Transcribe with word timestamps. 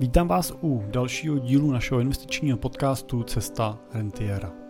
Vítám 0.00 0.28
vás 0.28 0.52
u 0.62 0.84
dalšího 0.86 1.38
dílu 1.38 1.70
našeho 1.70 2.00
investičního 2.00 2.58
podcastu 2.58 3.22
Cesta 3.22 3.78
Rentiera. 3.94 4.69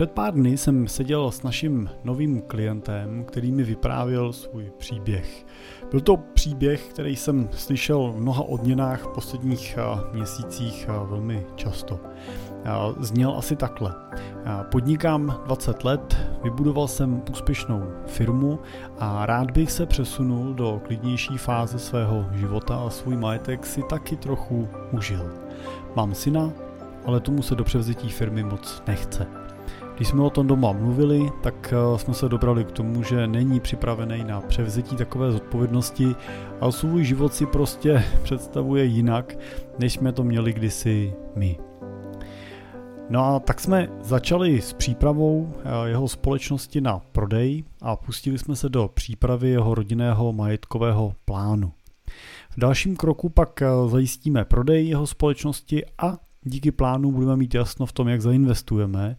Před 0.00 0.10
pár 0.10 0.34
dny 0.34 0.56
jsem 0.56 0.88
seděl 0.88 1.30
s 1.30 1.42
naším 1.42 1.90
novým 2.04 2.42
klientem, 2.42 3.24
který 3.24 3.52
mi 3.52 3.62
vyprávěl 3.62 4.32
svůj 4.32 4.72
příběh. 4.78 5.46
Byl 5.90 6.00
to 6.00 6.16
příběh, 6.16 6.88
který 6.88 7.16
jsem 7.16 7.48
slyšel 7.52 8.12
v 8.12 8.20
mnoha 8.20 8.42
odměnách 8.42 9.02
v 9.02 9.14
posledních 9.14 9.78
eh, 9.78 10.14
měsících 10.16 10.86
eh, 10.88 11.06
velmi 11.10 11.46
často. 11.54 12.00
Eh, 12.64 12.70
zněl 13.00 13.34
asi 13.38 13.56
takhle. 13.56 13.94
Podnikám 14.70 15.40
20 15.44 15.84
let, 15.84 16.16
vybudoval 16.42 16.88
jsem 16.88 17.22
úspěšnou 17.30 17.82
firmu 18.06 18.58
a 18.98 19.26
rád 19.26 19.50
bych 19.50 19.72
se 19.72 19.86
přesunul 19.86 20.54
do 20.54 20.80
klidnější 20.84 21.38
fáze 21.38 21.78
svého 21.78 22.26
života 22.32 22.76
a 22.76 22.90
svůj 22.90 23.16
majetek 23.16 23.66
si 23.66 23.82
taky 23.82 24.16
trochu 24.16 24.68
užil. 24.92 25.32
Mám 25.96 26.14
syna, 26.14 26.52
ale 27.06 27.20
tomu 27.20 27.42
se 27.42 27.54
do 27.54 27.64
převzetí 27.64 28.08
firmy 28.08 28.42
moc 28.42 28.82
nechce. 28.86 29.39
Když 30.00 30.08
jsme 30.08 30.22
o 30.22 30.30
tom 30.30 30.46
doma 30.46 30.72
mluvili, 30.72 31.30
tak 31.42 31.72
eh, 31.72 31.98
jsme 31.98 32.14
se 32.14 32.28
dobrali 32.28 32.64
k 32.64 32.72
tomu, 32.72 33.02
že 33.02 33.26
není 33.26 33.60
připravený 33.60 34.24
na 34.24 34.40
převzetí 34.40 34.96
takové 34.96 35.32
zodpovědnosti 35.32 36.14
a 36.60 36.70
svůj 36.70 37.04
život 37.04 37.34
si 37.34 37.46
prostě 37.46 38.04
představuje 38.22 38.84
jinak, 38.84 39.38
než 39.78 39.92
jsme 39.92 40.12
to 40.12 40.24
měli 40.24 40.52
kdysi 40.52 41.14
my. 41.36 41.58
No 43.10 43.24
a 43.24 43.40
tak 43.40 43.60
jsme 43.60 43.88
začali 44.00 44.60
s 44.60 44.72
přípravou 44.72 45.52
eh, 45.56 45.88
jeho 45.88 46.08
společnosti 46.08 46.80
na 46.80 46.98
prodej 46.98 47.64
a 47.82 47.96
pustili 47.96 48.38
jsme 48.38 48.56
se 48.56 48.68
do 48.68 48.90
přípravy 48.94 49.48
jeho 49.50 49.74
rodinného 49.74 50.32
majetkového 50.32 51.14
plánu. 51.24 51.72
V 52.50 52.60
dalším 52.60 52.96
kroku 52.96 53.28
pak 53.28 53.62
eh, 53.62 53.68
zajistíme 53.88 54.44
prodej 54.44 54.88
jeho 54.88 55.06
společnosti 55.06 55.84
a 55.98 56.16
díky 56.42 56.70
plánu 56.70 57.12
budeme 57.12 57.36
mít 57.36 57.54
jasno 57.54 57.86
v 57.86 57.92
tom, 57.92 58.08
jak 58.08 58.20
zainvestujeme 58.20 59.16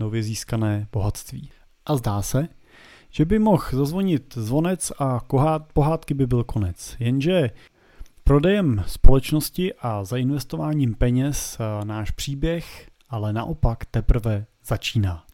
nově 0.00 0.22
získané 0.22 0.86
bohatství. 0.92 1.50
A 1.86 1.96
zdá 1.96 2.22
se, 2.22 2.48
že 3.10 3.24
by 3.24 3.38
mohl 3.38 3.64
zazvonit 3.72 4.34
zvonec 4.34 4.92
a 4.98 5.20
pohádky 5.72 6.14
by 6.14 6.26
byl 6.26 6.44
konec. 6.44 6.96
Jenže 6.98 7.50
prodejem 8.24 8.84
společnosti 8.86 9.74
a 9.74 10.04
zainvestováním 10.04 10.94
peněz 10.94 11.58
náš 11.84 12.10
příběh 12.10 12.90
ale 13.10 13.32
naopak 13.32 13.84
teprve 13.84 14.46
začíná. 14.64 15.24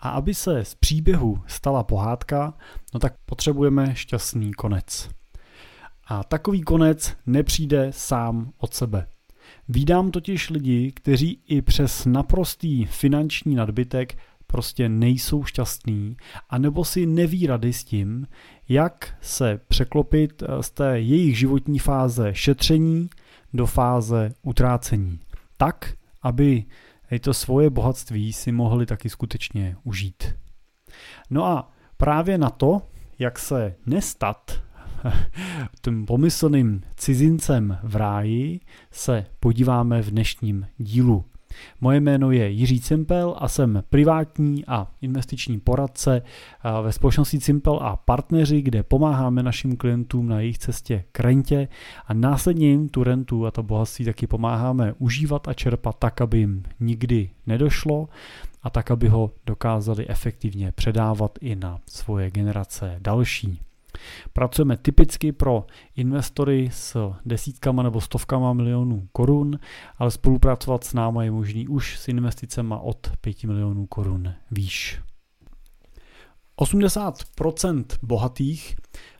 A 0.00 0.10
aby 0.10 0.34
se 0.34 0.64
z 0.64 0.74
příběhu 0.74 1.42
stala 1.46 1.84
pohádka, 1.84 2.54
no 2.94 3.00
tak 3.00 3.14
potřebujeme 3.26 3.94
šťastný 3.94 4.52
konec. 4.52 5.10
A 6.06 6.24
takový 6.24 6.62
konec 6.62 7.16
nepřijde 7.26 7.92
sám 7.92 8.52
od 8.58 8.74
sebe. 8.74 9.06
Vídám 9.70 10.10
totiž 10.10 10.50
lidi, 10.50 10.92
kteří 10.92 11.40
i 11.48 11.62
přes 11.62 12.06
naprostý 12.06 12.84
finanční 12.84 13.54
nadbytek 13.54 14.18
prostě 14.46 14.88
nejsou 14.88 15.44
šťastní, 15.44 16.16
anebo 16.50 16.84
si 16.84 17.06
neví 17.06 17.46
rady 17.46 17.72
s 17.72 17.84
tím, 17.84 18.26
jak 18.68 19.16
se 19.20 19.60
překlopit 19.68 20.42
z 20.60 20.70
té 20.70 21.00
jejich 21.00 21.38
životní 21.38 21.78
fáze 21.78 22.34
šetření 22.34 23.08
do 23.54 23.66
fáze 23.66 24.34
utrácení. 24.42 25.20
Tak, 25.56 25.94
aby 26.22 26.64
to 27.20 27.34
svoje 27.34 27.70
bohatství 27.70 28.32
si 28.32 28.52
mohli 28.52 28.86
taky 28.86 29.10
skutečně 29.10 29.76
užít. 29.84 30.34
No 31.30 31.44
a 31.44 31.72
právě 31.96 32.38
na 32.38 32.50
to, 32.50 32.82
jak 33.18 33.38
se 33.38 33.74
nestat 33.86 34.62
tím 35.82 36.06
pomyslným 36.06 36.82
cizincem 36.96 37.78
v 37.82 37.96
ráji, 37.96 38.60
se 38.90 39.26
podíváme 39.40 40.02
v 40.02 40.10
dnešním 40.10 40.66
dílu. 40.78 41.24
Moje 41.80 42.00
jméno 42.00 42.30
je 42.30 42.50
Jiří 42.50 42.80
Cimpel 42.80 43.34
a 43.38 43.48
jsem 43.48 43.82
privátní 43.90 44.64
a 44.66 44.90
investiční 45.00 45.60
poradce 45.60 46.22
ve 46.82 46.92
společnosti 46.92 47.38
Cimpel 47.38 47.78
a 47.82 47.96
partneři, 47.96 48.62
kde 48.62 48.82
pomáháme 48.82 49.42
našim 49.42 49.76
klientům 49.76 50.28
na 50.28 50.40
jejich 50.40 50.58
cestě 50.58 51.04
k 51.12 51.20
rentě 51.20 51.68
a 52.06 52.14
následně 52.14 52.68
jim 52.68 52.88
tu 52.88 53.04
rentu 53.04 53.46
a 53.46 53.50
to 53.50 53.62
bohatství 53.62 54.04
taky 54.04 54.26
pomáháme 54.26 54.94
užívat 54.98 55.48
a 55.48 55.54
čerpat 55.54 55.96
tak, 55.98 56.20
aby 56.20 56.38
jim 56.38 56.62
nikdy 56.80 57.30
nedošlo 57.46 58.08
a 58.62 58.70
tak, 58.70 58.90
aby 58.90 59.08
ho 59.08 59.30
dokázali 59.46 60.08
efektivně 60.08 60.72
předávat 60.72 61.38
i 61.40 61.56
na 61.56 61.78
svoje 61.86 62.30
generace 62.30 62.96
další. 62.98 63.60
Pracujeme 64.32 64.76
typicky 64.76 65.32
pro 65.32 65.66
investory 65.96 66.68
s 66.72 67.12
desítkama 67.24 67.82
nebo 67.82 68.00
stovkama 68.00 68.52
milionů 68.52 69.08
korun, 69.12 69.58
ale 69.98 70.10
spolupracovat 70.10 70.84
s 70.84 70.94
náma 70.94 71.24
je 71.24 71.30
možný 71.30 71.68
už 71.68 71.98
s 71.98 72.08
investicemi 72.08 72.74
od 72.80 73.10
5 73.20 73.44
milionů 73.44 73.86
korun 73.86 74.34
výš. 74.50 75.00
80% 76.60 77.84
bohatých 78.02 78.76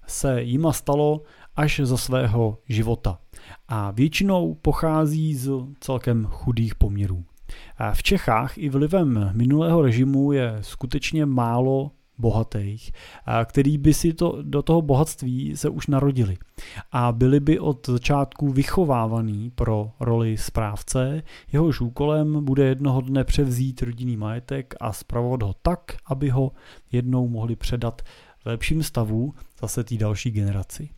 se 0.06 0.43
jima 0.43 0.72
stalo 0.72 1.22
až 1.56 1.81
za 1.84 1.97
svého 1.97 2.59
života 2.69 3.19
a 3.69 3.91
většinou 3.91 4.55
pochází 4.55 5.34
z 5.34 5.50
celkem 5.81 6.25
chudých 6.25 6.75
poměrů. 6.75 7.25
V 7.93 8.03
Čechách 8.03 8.59
i 8.59 8.69
vlivem 8.69 9.31
minulého 9.34 9.83
režimu 9.83 10.33
je 10.33 10.59
skutečně 10.60 11.27
málo 11.27 11.91
bohatých, 12.18 12.92
který 13.44 13.78
by 13.78 13.94
si 13.94 14.12
to, 14.12 14.38
do 14.42 14.62
toho 14.62 14.82
bohatství 14.82 15.56
se 15.56 15.68
už 15.68 15.86
narodili 15.86 16.36
a 16.92 17.12
byli 17.12 17.40
by 17.40 17.58
od 17.58 17.88
začátku 17.88 18.48
vychovávaný 18.48 19.50
pro 19.50 19.90
roli 20.00 20.36
správce, 20.36 21.22
jehož 21.52 21.80
úkolem 21.80 22.44
bude 22.44 22.64
jednoho 22.64 23.00
dne 23.00 23.24
převzít 23.24 23.82
rodinný 23.82 24.16
majetek 24.16 24.74
a 24.80 24.92
spravovat 24.92 25.42
ho 25.42 25.54
tak, 25.62 25.80
aby 26.06 26.28
ho 26.28 26.52
jednou 26.92 27.28
mohli 27.28 27.56
předat 27.56 28.02
v 28.38 28.46
lepším 28.46 28.82
stavu 28.82 29.34
zase 29.60 29.84
té 29.84 29.96
další 29.96 30.30
generaci. 30.30 30.88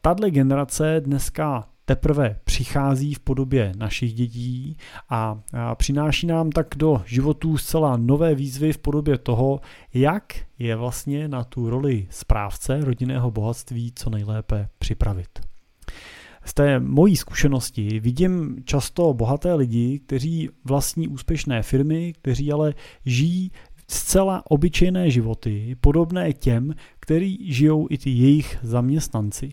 Tato 0.00 0.30
generace 0.30 1.00
dneska 1.04 1.68
teprve 1.86 2.38
přichází 2.44 3.14
v 3.14 3.20
podobě 3.20 3.72
našich 3.76 4.14
dětí 4.14 4.76
a 5.10 5.40
přináší 5.74 6.26
nám 6.26 6.50
tak 6.50 6.66
do 6.76 7.02
životů 7.06 7.58
zcela 7.58 7.96
nové 7.96 8.34
výzvy 8.34 8.72
v 8.72 8.78
podobě 8.78 9.18
toho, 9.18 9.60
jak 9.94 10.34
je 10.58 10.76
vlastně 10.76 11.28
na 11.28 11.44
tu 11.44 11.70
roli 11.70 12.06
správce 12.10 12.80
rodinného 12.84 13.30
bohatství 13.30 13.92
co 13.94 14.10
nejlépe 14.10 14.68
připravit. 14.78 15.28
Z 16.44 16.54
té 16.54 16.80
mojí 16.80 17.16
zkušenosti 17.16 18.00
vidím 18.00 18.56
často 18.64 19.14
bohaté 19.14 19.54
lidi, 19.54 19.98
kteří 19.98 20.48
vlastní 20.64 21.08
úspěšné 21.08 21.62
firmy, 21.62 22.12
kteří 22.12 22.52
ale 22.52 22.74
žijí 23.04 23.50
zcela 23.88 24.42
obyčejné 24.50 25.10
životy, 25.10 25.76
podobné 25.80 26.32
těm, 26.32 26.74
který 27.00 27.52
žijou 27.52 27.86
i 27.90 27.98
ty 27.98 28.10
jejich 28.10 28.58
zaměstnanci. 28.62 29.52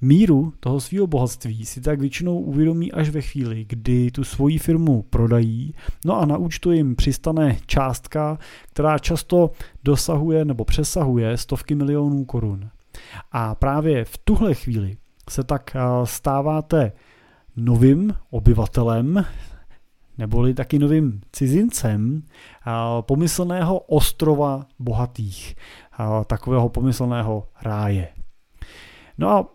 Míru 0.00 0.52
toho 0.60 0.80
svého 0.80 1.06
bohatství 1.06 1.66
si 1.66 1.80
tak 1.80 2.00
většinou 2.00 2.38
uvědomí 2.38 2.92
až 2.92 3.08
ve 3.08 3.20
chvíli, 3.20 3.64
kdy 3.68 4.10
tu 4.10 4.24
svoji 4.24 4.58
firmu 4.58 5.02
prodají, 5.02 5.74
no 6.04 6.20
a 6.20 6.26
na 6.26 6.36
účtu 6.36 6.72
jim 6.72 6.96
přistane 6.96 7.56
částka, 7.66 8.38
která 8.68 8.98
často 8.98 9.50
dosahuje 9.84 10.44
nebo 10.44 10.64
přesahuje 10.64 11.36
stovky 11.36 11.74
milionů 11.74 12.24
korun. 12.24 12.70
A 13.32 13.54
právě 13.54 14.04
v 14.04 14.18
tuhle 14.18 14.54
chvíli 14.54 14.96
se 15.30 15.44
tak 15.44 15.76
stáváte 16.04 16.92
novým 17.56 18.14
obyvatelem, 18.30 19.24
neboli 20.18 20.54
taky 20.54 20.78
novým 20.78 21.20
cizincem 21.32 22.22
pomyslného 23.00 23.78
ostrova 23.78 24.66
bohatých, 24.78 25.56
takového 26.26 26.68
pomyslného 26.68 27.48
ráje. 27.62 28.08
No 29.18 29.30
a 29.30 29.46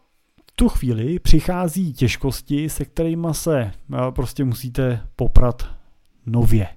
tu 0.55 0.69
chvíli 0.69 1.19
přichází 1.19 1.93
těžkosti, 1.93 2.69
se 2.69 2.85
kterými 2.85 3.27
se 3.31 3.59
eh, 3.61 3.97
prostě 4.11 4.43
musíte 4.43 5.07
poprat 5.15 5.65
nově. 6.25 6.67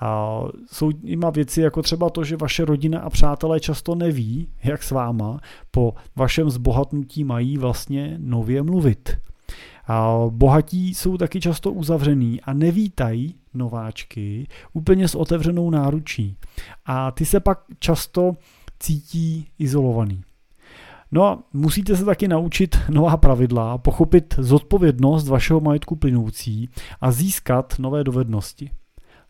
A 0.00 0.40
jsou 0.72 0.90
ima 1.04 1.30
věci 1.30 1.60
jako 1.60 1.82
třeba 1.82 2.10
to, 2.10 2.24
že 2.24 2.36
vaše 2.36 2.64
rodina 2.64 3.00
a 3.00 3.10
přátelé 3.10 3.60
často 3.60 3.94
neví, 3.94 4.48
jak 4.64 4.82
s 4.82 4.90
váma 4.90 5.40
po 5.70 5.94
vašem 6.16 6.50
zbohatnutí 6.50 7.24
mají 7.24 7.58
vlastně 7.58 8.14
nově 8.18 8.62
mluvit. 8.62 9.16
A 9.86 10.16
bohatí 10.30 10.94
jsou 10.94 11.16
taky 11.16 11.40
často 11.40 11.72
uzavřený 11.72 12.40
a 12.40 12.52
nevítají 12.52 13.34
nováčky 13.54 14.46
úplně 14.72 15.08
s 15.08 15.14
otevřenou 15.14 15.70
náručí. 15.70 16.36
A 16.86 17.10
ty 17.10 17.24
se 17.26 17.40
pak 17.40 17.60
často 17.78 18.32
cítí 18.78 19.48
izolovaný. 19.58 20.22
No 21.12 21.24
a 21.24 21.38
musíte 21.52 21.96
se 21.96 22.04
taky 22.04 22.28
naučit 22.28 22.76
nová 22.90 23.16
pravidla, 23.16 23.78
pochopit 23.78 24.34
zodpovědnost 24.38 25.28
vašeho 25.28 25.60
majetku 25.60 25.96
plynoucí 25.96 26.68
a 27.00 27.12
získat 27.12 27.74
nové 27.78 28.04
dovednosti. 28.04 28.70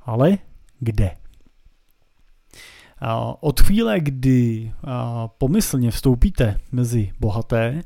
Ale 0.00 0.38
kde? 0.80 1.10
Od 3.40 3.60
chvíle, 3.60 4.00
kdy 4.00 4.72
pomyslně 5.38 5.90
vstoupíte 5.90 6.60
mezi 6.72 7.12
bohaté, 7.20 7.82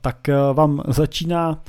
tak 0.00 0.28
vám 0.52 0.82
začíná 0.88 1.62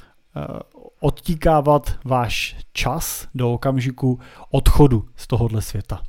odtíkávat 0.99 1.99
váš 2.05 2.57
čas 2.73 3.27
do 3.35 3.53
okamžiku 3.53 4.19
odchodu 4.49 5.05
z 5.15 5.27
tohohle 5.27 5.61
světa. 5.61 6.01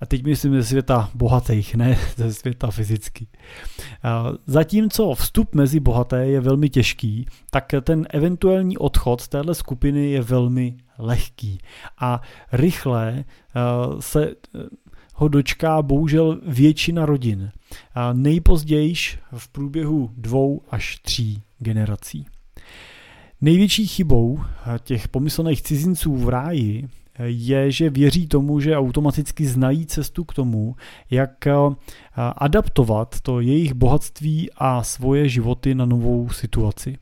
A 0.00 0.06
teď 0.06 0.24
myslím 0.24 0.54
ze 0.54 0.64
světa 0.64 1.10
bohatých, 1.14 1.74
ne 1.74 1.98
ze 2.16 2.34
světa 2.34 2.70
fyzicky. 2.70 3.26
Zatímco 4.46 5.14
vstup 5.14 5.54
mezi 5.54 5.80
bohaté 5.80 6.26
je 6.26 6.40
velmi 6.40 6.70
těžký, 6.70 7.26
tak 7.50 7.72
ten 7.82 8.06
eventuální 8.10 8.78
odchod 8.78 9.20
z 9.20 9.28
téhle 9.28 9.54
skupiny 9.54 10.10
je 10.10 10.22
velmi 10.22 10.76
lehký. 10.98 11.58
A 12.00 12.20
rychle 12.52 13.24
se 14.00 14.34
ho 15.14 15.28
dočká 15.28 15.82
bohužel 15.82 16.40
většina 16.46 17.06
rodin. 17.06 17.50
Nejpozději 18.12 18.94
v 19.36 19.48
průběhu 19.48 20.10
dvou 20.16 20.62
až 20.70 20.98
tří 21.02 21.42
generací. 21.58 22.26
Největší 23.40 23.86
chybou 23.86 24.40
těch 24.84 25.08
pomyslných 25.08 25.62
cizinců 25.62 26.16
v 26.16 26.28
ráji 26.28 26.88
je, 27.24 27.70
že 27.70 27.90
věří 27.90 28.26
tomu, 28.26 28.60
že 28.60 28.76
automaticky 28.76 29.46
znají 29.46 29.86
cestu 29.86 30.24
k 30.24 30.34
tomu, 30.34 30.76
jak 31.10 31.46
eh, 31.46 31.52
adaptovat 32.16 33.20
to 33.20 33.40
jejich 33.40 33.74
bohatství 33.74 34.50
a 34.56 34.82
svoje 34.82 35.28
životy 35.28 35.74
na 35.74 35.84
novou 35.84 36.28
situaci. 36.28 36.98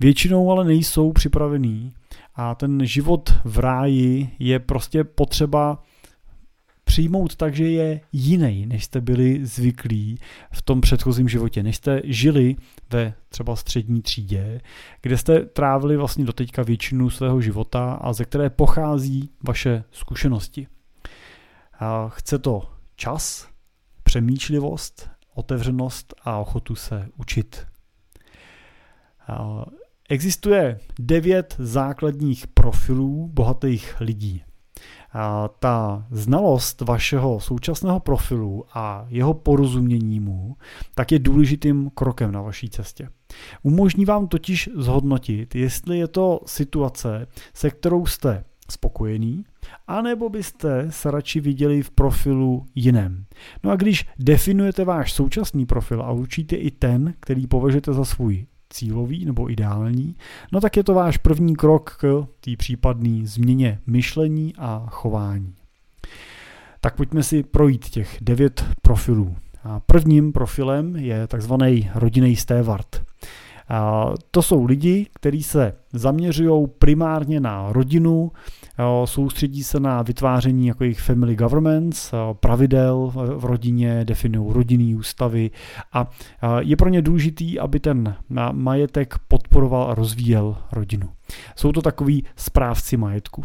Většinou 0.00 0.50
ale 0.50 0.64
nejsou 0.64 1.12
připravení 1.12 1.92
a 2.34 2.54
ten 2.54 2.86
život 2.86 3.34
v 3.44 3.58
ráji 3.58 4.30
je 4.38 4.58
prostě 4.58 5.04
potřeba 5.04 5.82
přijmout 6.84 7.36
tak, 7.36 7.54
že 7.54 7.68
je 7.68 8.00
jiný, 8.12 8.66
než 8.66 8.84
jste 8.84 9.00
byli 9.00 9.46
zvyklí 9.46 10.18
v 10.52 10.62
tom 10.62 10.80
předchozím 10.80 11.28
životě, 11.28 11.62
než 11.62 11.76
jste 11.76 12.00
žili 12.04 12.56
ve 12.90 13.14
třeba 13.28 13.56
střední 13.56 14.02
třídě, 14.02 14.60
kde 15.02 15.18
jste 15.18 15.40
trávili 15.40 15.96
vlastně 15.96 16.24
doteďka 16.24 16.62
většinu 16.62 17.10
svého 17.10 17.40
života 17.40 17.92
a 17.92 18.12
ze 18.12 18.24
které 18.24 18.50
pochází 18.50 19.30
vaše 19.46 19.84
zkušenosti. 19.90 20.66
A 21.78 22.08
chce 22.08 22.38
to 22.38 22.70
čas, 22.96 23.48
přemýšlivost, 24.02 25.10
otevřenost 25.34 26.14
a 26.24 26.38
ochotu 26.38 26.74
se 26.74 27.08
učit. 27.16 27.66
A 29.28 29.64
existuje 30.08 30.80
devět 30.98 31.56
základních 31.58 32.46
profilů 32.46 33.28
bohatých 33.28 34.00
lidí 34.00 34.42
ta 35.58 36.06
znalost 36.10 36.80
vašeho 36.80 37.40
současného 37.40 38.00
profilu 38.00 38.64
a 38.74 39.06
jeho 39.08 39.34
porozumění 39.34 40.20
mu, 40.20 40.56
tak 40.94 41.12
je 41.12 41.18
důležitým 41.18 41.90
krokem 41.94 42.32
na 42.32 42.42
vaší 42.42 42.68
cestě. 42.68 43.08
Umožní 43.62 44.04
vám 44.04 44.28
totiž 44.28 44.70
zhodnotit, 44.74 45.54
jestli 45.54 45.98
je 45.98 46.08
to 46.08 46.40
situace, 46.46 47.26
se 47.54 47.70
kterou 47.70 48.06
jste 48.06 48.44
spokojený, 48.70 49.44
anebo 49.86 50.28
byste 50.28 50.86
se 50.90 51.10
radši 51.10 51.40
viděli 51.40 51.82
v 51.82 51.90
profilu 51.90 52.66
jiném. 52.74 53.24
No 53.64 53.70
a 53.70 53.76
když 53.76 54.06
definujete 54.18 54.84
váš 54.84 55.12
současný 55.12 55.66
profil 55.66 56.02
a 56.02 56.10
určitě 56.12 56.56
i 56.56 56.70
ten, 56.70 57.14
který 57.20 57.46
považujete 57.46 57.92
za 57.92 58.04
svůj 58.04 58.46
cílový 58.72 59.24
nebo 59.24 59.50
ideální, 59.50 60.16
no 60.52 60.60
tak 60.60 60.76
je 60.76 60.84
to 60.84 60.94
váš 60.94 61.16
první 61.16 61.56
krok 61.56 61.96
k 62.00 62.26
té 62.40 62.56
případné 62.56 63.26
změně 63.26 63.80
myšlení 63.86 64.54
a 64.58 64.86
chování. 64.90 65.54
Tak 66.80 66.96
pojďme 66.96 67.22
si 67.22 67.42
projít 67.42 67.88
těch 67.88 68.18
devět 68.20 68.64
profilů. 68.82 69.36
A 69.64 69.80
prvním 69.80 70.32
profilem 70.32 70.96
je 70.96 71.26
takzvaný 71.26 71.90
rodinný 71.94 72.36
stévard. 72.36 73.11
To 74.30 74.42
jsou 74.42 74.64
lidi, 74.64 75.06
kteří 75.14 75.42
se 75.42 75.74
zaměřují 75.92 76.66
primárně 76.78 77.40
na 77.40 77.72
rodinu, 77.72 78.32
soustředí 79.04 79.64
se 79.64 79.80
na 79.80 80.02
vytváření 80.02 80.66
jako 80.66 80.84
jejich 80.84 81.00
family 81.00 81.36
governments, 81.36 82.12
pravidel 82.32 83.12
v 83.14 83.44
rodině, 83.44 84.04
definují 84.04 84.52
rodinný 84.52 84.94
ústavy 84.94 85.50
a 85.92 86.10
je 86.58 86.76
pro 86.76 86.88
ně 86.88 87.02
důležitý, 87.02 87.58
aby 87.60 87.80
ten 87.80 88.16
majetek 88.52 89.14
podporoval 89.28 89.90
a 89.90 89.94
rozvíjel 89.94 90.56
rodinu. 90.72 91.08
Jsou 91.56 91.72
to 91.72 91.82
takový 91.82 92.24
správci 92.36 92.96
majetku. 92.96 93.44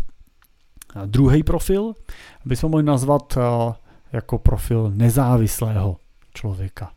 Druhý 1.05 1.43
profil 1.43 1.93
bychom 2.45 2.71
mohli 2.71 2.83
nazvat 2.83 3.37
jako 4.13 4.37
profil 4.37 4.91
nezávislého 4.95 5.97
člověka. 6.33 6.91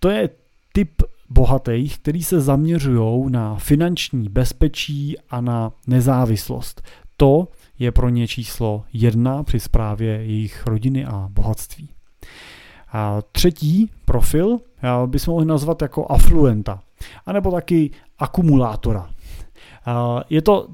To 0.00 0.10
je 0.10 0.28
typ 0.76 1.02
bohatých, 1.30 1.98
který 1.98 2.22
se 2.22 2.40
zaměřují 2.40 3.32
na 3.32 3.56
finanční 3.56 4.28
bezpečí 4.28 5.16
a 5.30 5.40
na 5.40 5.72
nezávislost. 5.86 6.82
To 7.16 7.48
je 7.78 7.92
pro 7.92 8.08
ně 8.08 8.28
číslo 8.28 8.84
jedna 8.92 9.42
při 9.42 9.60
zprávě 9.60 10.08
jejich 10.08 10.66
rodiny 10.66 11.04
a 11.04 11.28
bohatství. 11.32 11.88
A 12.92 13.22
třetí 13.32 13.90
profil 14.04 14.58
bychom 15.06 15.32
mohli 15.32 15.46
nazvat 15.46 15.82
jako 15.82 16.06
afluenta, 16.06 16.82
anebo 17.26 17.50
taky 17.50 17.90
akumulátora. 18.18 19.10
Je 20.30 20.42
to 20.42 20.68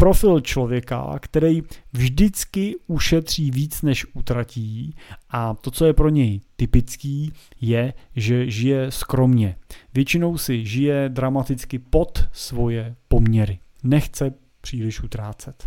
profil 0.00 0.40
člověka, 0.40 1.18
který 1.20 1.62
vždycky 1.92 2.76
ušetří 2.86 3.50
víc, 3.50 3.82
než 3.82 4.06
utratí 4.14 4.94
a 5.30 5.54
to, 5.54 5.70
co 5.70 5.84
je 5.84 5.92
pro 5.92 6.08
něj 6.08 6.40
typický, 6.56 7.32
je, 7.60 7.94
že 8.16 8.50
žije 8.50 8.90
skromně. 8.90 9.56
Většinou 9.94 10.38
si 10.38 10.66
žije 10.66 11.08
dramaticky 11.08 11.78
pod 11.78 12.24
svoje 12.32 12.96
poměry. 13.08 13.58
Nechce 13.82 14.34
příliš 14.60 15.00
utrácet. 15.00 15.66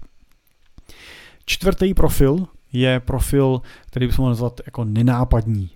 Čtvrtý 1.45 1.93
profil 1.93 2.47
je 2.73 2.99
profil, 2.99 3.61
který 3.87 4.07
bychom 4.07 4.23
mohli 4.23 4.31
nazvat 4.31 4.61
jako 4.65 4.83
nenápadní. 4.83 5.69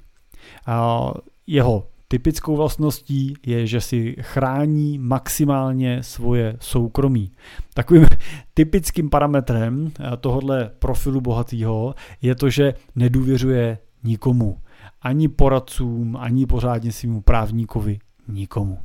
Jeho 1.48 1.88
Typickou 2.07 2.56
vlastností 2.56 3.33
je, 3.45 3.68
že 3.68 3.81
si 3.81 4.15
chrání 4.21 4.98
maximálně 5.00 6.04
svoje 6.04 6.57
soukromí. 6.59 7.31
Takovým 7.74 8.06
typickým 8.54 9.09
parametrem 9.09 9.92
eh, 10.00 10.18
tohohle 10.18 10.71
profilu 10.80 11.21
bohatého 11.21 11.95
je 12.21 12.36
to, 12.36 12.50
že 12.50 12.74
nedůvěřuje 12.95 13.77
nikomu. 14.04 14.62
Ani 15.01 15.27
poradcům, 15.27 16.18
ani 16.18 16.45
pořádně 16.45 16.92
svým 16.92 17.21
právníkovi, 17.21 18.00
nikomu. 18.27 18.80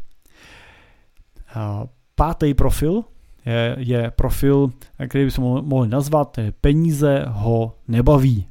Pátý 2.15 2.55
profil 2.55 3.05
je, 3.47 3.77
je 3.79 4.11
profil, 4.11 4.71
který 5.09 5.25
bychom 5.25 5.65
mohli 5.65 5.89
nazvat 5.89 6.39
peníze 6.61 7.25
ho 7.29 7.77
nebaví. 7.89 8.47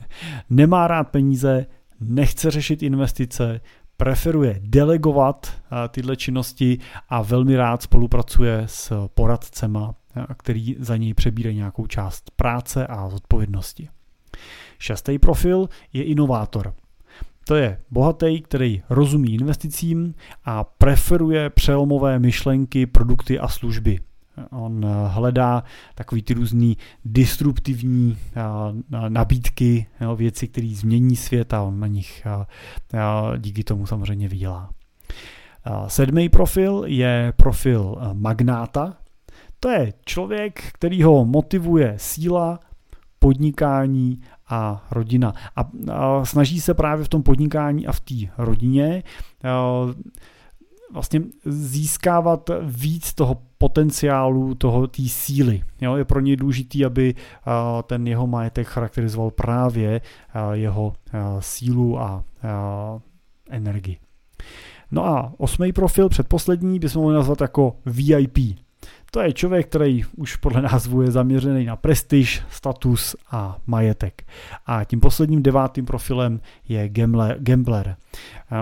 Nemá 0.50 0.86
rád 0.86 1.04
peníze, 1.04 1.66
nechce 2.00 2.50
řešit 2.50 2.82
investice, 2.82 3.60
preferuje 3.96 4.60
delegovat 4.62 5.46
eh, 5.52 5.88
tyhle 5.88 6.16
činnosti 6.16 6.78
a 7.08 7.22
velmi 7.22 7.56
rád 7.56 7.82
spolupracuje 7.82 8.62
s 8.66 9.08
poradcema, 9.14 9.94
eh, 10.16 10.24
který 10.38 10.76
za 10.78 10.96
něj 10.96 11.14
přebírají 11.14 11.56
nějakou 11.56 11.86
část 11.86 12.30
práce 12.36 12.86
a 12.86 13.08
zodpovědnosti. 13.08 13.88
Šestý 14.78 15.18
profil 15.18 15.68
je 15.92 16.04
inovátor. 16.04 16.74
To 17.48 17.54
je 17.54 17.80
bohatý, 17.90 18.40
který 18.42 18.82
rozumí 18.90 19.34
investicím 19.34 20.14
a 20.44 20.64
preferuje 20.64 21.50
přelomové 21.50 22.18
myšlenky, 22.18 22.86
produkty 22.86 23.38
a 23.38 23.48
služby. 23.48 23.98
On 24.50 24.84
eh, 24.84 25.08
hledá 25.08 25.62
takový 25.94 26.22
ty 26.22 26.34
různý 26.34 26.76
disruptivní 27.04 28.18
eh, 28.36 28.40
nabídky, 29.08 29.86
věci, 30.16 30.48
které 30.48 30.72
změní 30.74 31.16
svět 31.16 31.54
a 31.54 31.62
on 31.62 31.80
na 31.80 31.86
nich 31.86 32.26
eh, 32.26 33.38
díky 33.38 33.64
tomu 33.64 33.86
samozřejmě 33.86 34.28
vydělá. 34.28 34.70
Sedmý 35.86 36.28
profil 36.28 36.84
je 36.86 37.32
profil 37.36 37.96
magnáta. 38.12 38.96
To 39.60 39.68
je 39.68 39.92
člověk, 40.04 40.62
který 40.72 41.02
ho 41.02 41.24
motivuje 41.24 41.94
síla, 41.96 42.60
podnikání 43.18 44.20
a 44.48 44.86
rodina. 44.90 45.34
A, 45.56 45.70
snaží 46.24 46.60
se 46.60 46.74
právě 46.74 47.04
v 47.04 47.08
tom 47.08 47.22
podnikání 47.22 47.86
a 47.86 47.92
v 47.92 48.00
té 48.00 48.14
rodině 48.38 49.02
vlastně 50.92 51.20
získávat 51.44 52.50
víc 52.62 53.14
toho 53.14 53.42
potenciálu, 53.58 54.54
toho 54.54 54.86
té 54.86 55.02
síly. 55.08 55.62
Jo, 55.80 55.96
je 55.96 56.04
pro 56.04 56.20
něj 56.20 56.36
důležitý, 56.36 56.84
aby 56.84 57.14
ten 57.86 58.06
jeho 58.06 58.26
majetek 58.26 58.66
charakterizoval 58.66 59.30
právě 59.30 60.00
jeho 60.52 60.92
sílu 61.40 62.00
a 62.00 62.24
energii. 63.50 63.96
No 64.90 65.04
a 65.06 65.32
osmý 65.38 65.72
profil, 65.72 66.08
předposlední, 66.08 66.78
bychom 66.78 67.02
mohli 67.02 67.16
nazvat 67.16 67.40
jako 67.40 67.76
VIP. 67.86 68.38
To 69.10 69.20
je 69.20 69.32
člověk, 69.32 69.66
který 69.66 70.04
už 70.16 70.36
podle 70.36 70.62
názvu 70.62 71.02
je 71.02 71.10
zaměřený 71.10 71.64
na 71.64 71.76
prestiž, 71.76 72.42
status 72.50 73.16
a 73.30 73.58
majetek. 73.66 74.26
A 74.66 74.84
tím 74.84 75.00
posledním 75.00 75.42
devátým 75.42 75.84
profilem 75.84 76.40
je 76.68 76.88
gambler. 76.88 77.36
gambler. 77.40 77.96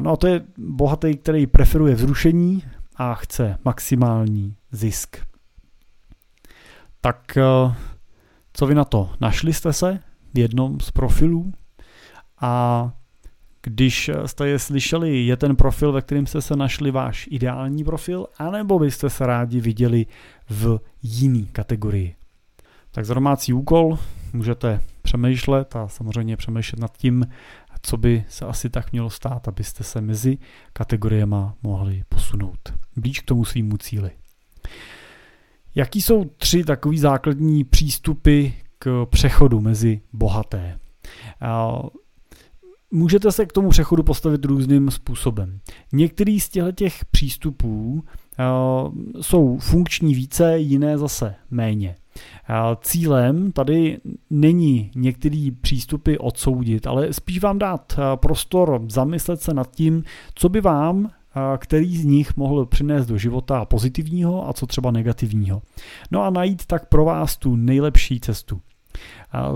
No 0.01 0.11
a 0.11 0.17
to 0.17 0.27
je 0.27 0.41
bohatý, 0.59 1.17
který 1.17 1.47
preferuje 1.47 1.95
vzrušení 1.95 2.63
a 2.97 3.15
chce 3.15 3.59
maximální 3.65 4.57
zisk. 4.75 5.16
Tak 7.00 7.37
eh, 7.37 7.75
co 8.52 8.66
vy 8.66 8.75
na 8.75 8.85
to? 8.85 9.11
Našli 9.21 9.52
jste 9.52 9.73
se 9.73 9.99
v 10.35 10.38
jednom 10.38 10.81
z 10.81 10.90
profilů 10.90 11.52
a 12.40 12.93
když 13.62 14.11
jste 14.26 14.49
je 14.49 14.59
slyšeli, 14.59 15.26
je 15.26 15.37
ten 15.37 15.57
profil, 15.57 15.93
ve 15.93 16.02
kterém 16.02 16.26
jste 16.26 16.43
se 16.43 16.57
našli 16.57 16.90
váš 16.90 17.28
ideální 17.31 17.85
profil, 17.85 18.26
anebo 18.38 18.78
byste 18.78 19.11
se 19.11 19.26
rádi 19.26 19.61
viděli 19.61 20.07
v 20.50 20.81
jiný 21.02 21.47
kategorii. 21.47 22.14
Tak 22.90 23.04
za 23.04 23.14
domácí 23.14 23.52
úkol 23.52 23.99
můžete 24.33 24.81
přemýšlet 25.02 25.76
a 25.76 25.88
samozřejmě 25.88 26.37
přemýšlet 26.37 26.81
nad 26.81 26.97
tím, 26.97 27.26
co 27.83 27.97
by 27.97 28.25
se 28.28 28.45
asi 28.45 28.71
tak 28.71 28.93
mělo 28.93 29.11
stát, 29.11 29.49
abyste 29.49 29.85
se 29.85 30.00
mezi 30.00 30.38
kategoriemi 30.73 31.37
mohli 31.62 32.02
posunout 32.09 32.73
blíž 32.97 33.21
k 33.21 33.25
tomu 33.25 33.45
svýmu 33.45 33.76
cíli. 33.76 34.11
Jaký 35.75 36.02
jsou 36.02 36.25
tři 36.25 36.64
takové 36.64 36.97
základní 36.97 37.64
přístupy 37.64 38.49
k 38.78 39.06
přechodu 39.11 39.61
mezi 39.61 40.00
bohaté? 40.12 40.78
Můžete 42.90 43.33
se 43.33 43.47
k 43.47 43.52
tomu 43.52 43.68
přechodu 43.68 44.02
postavit 44.02 44.44
různým 44.44 44.90
způsobem. 44.90 45.61
Některý 45.92 46.40
z 46.40 46.49
těchto 46.49 47.06
přístupů 47.11 48.04
jsou 49.21 49.59
funkční 49.59 50.14
více, 50.14 50.59
jiné 50.59 50.99
zase 50.99 51.35
méně. 51.50 51.97
Cílem 52.80 53.52
tady 53.52 53.99
není 54.30 54.90
některý 54.94 55.50
přístupy 55.50 56.16
odsoudit, 56.16 56.87
ale 56.87 57.12
spíš 57.12 57.40
vám 57.40 57.59
dát 57.59 57.99
prostor 58.14 58.85
zamyslet 58.88 59.40
se 59.40 59.54
nad 59.54 59.71
tím, 59.71 60.04
co 60.35 60.49
by 60.49 60.61
vám 60.61 61.11
který 61.59 61.97
z 61.97 62.05
nich 62.05 62.37
mohl 62.37 62.67
přinést 62.67 63.07
do 63.07 63.19
života 63.19 63.64
pozitivního 63.64 64.49
a 64.49 64.53
co 64.53 64.67
třeba 64.67 64.91
negativního. 64.91 65.62
No 66.11 66.23
a 66.23 66.31
najít 66.31 66.67
tak 66.67 66.88
pro 66.88 67.05
vás 67.05 67.37
tu 67.37 67.57
nejlepší 67.57 68.21
cestu. 68.21 68.61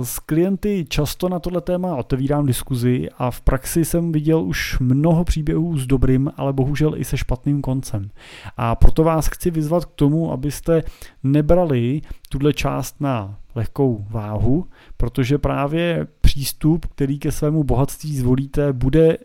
S 0.03 0.19
klienty 0.19 0.87
často 0.89 1.29
na 1.29 1.39
tohle 1.39 1.61
téma 1.61 1.97
otevírám 1.97 2.47
diskuzi 2.47 3.09
a 3.19 3.31
v 3.31 3.41
praxi 3.41 3.85
jsem 3.85 4.13
viděl 4.13 4.43
už 4.43 4.79
mnoho 4.79 5.25
příběhů 5.25 5.79
s 5.79 5.87
dobrým, 5.87 6.33
ale 6.37 6.53
bohužel 6.53 6.95
i 6.97 7.05
se 7.05 7.17
špatným 7.17 7.63
koncem. 7.63 8.11
A 8.57 8.75
proto 8.75 9.05
vás 9.05 9.27
chci 9.27 9.51
vyzvat 9.51 9.85
k 9.85 9.93
tomu, 9.95 10.33
abyste 10.33 10.83
nebrali 11.23 12.01
tuhle 12.29 12.53
část 12.53 13.01
na 13.01 13.39
lehkou 13.55 14.07
váhu, 14.11 14.67
protože 14.97 15.39
právě 15.39 16.07
přístup, 16.21 16.87
který 16.87 17.19
ke 17.19 17.33
svému 17.33 17.65
bohatství 17.65 18.17
zvolíte, 18.17 18.73
bude 18.73 19.19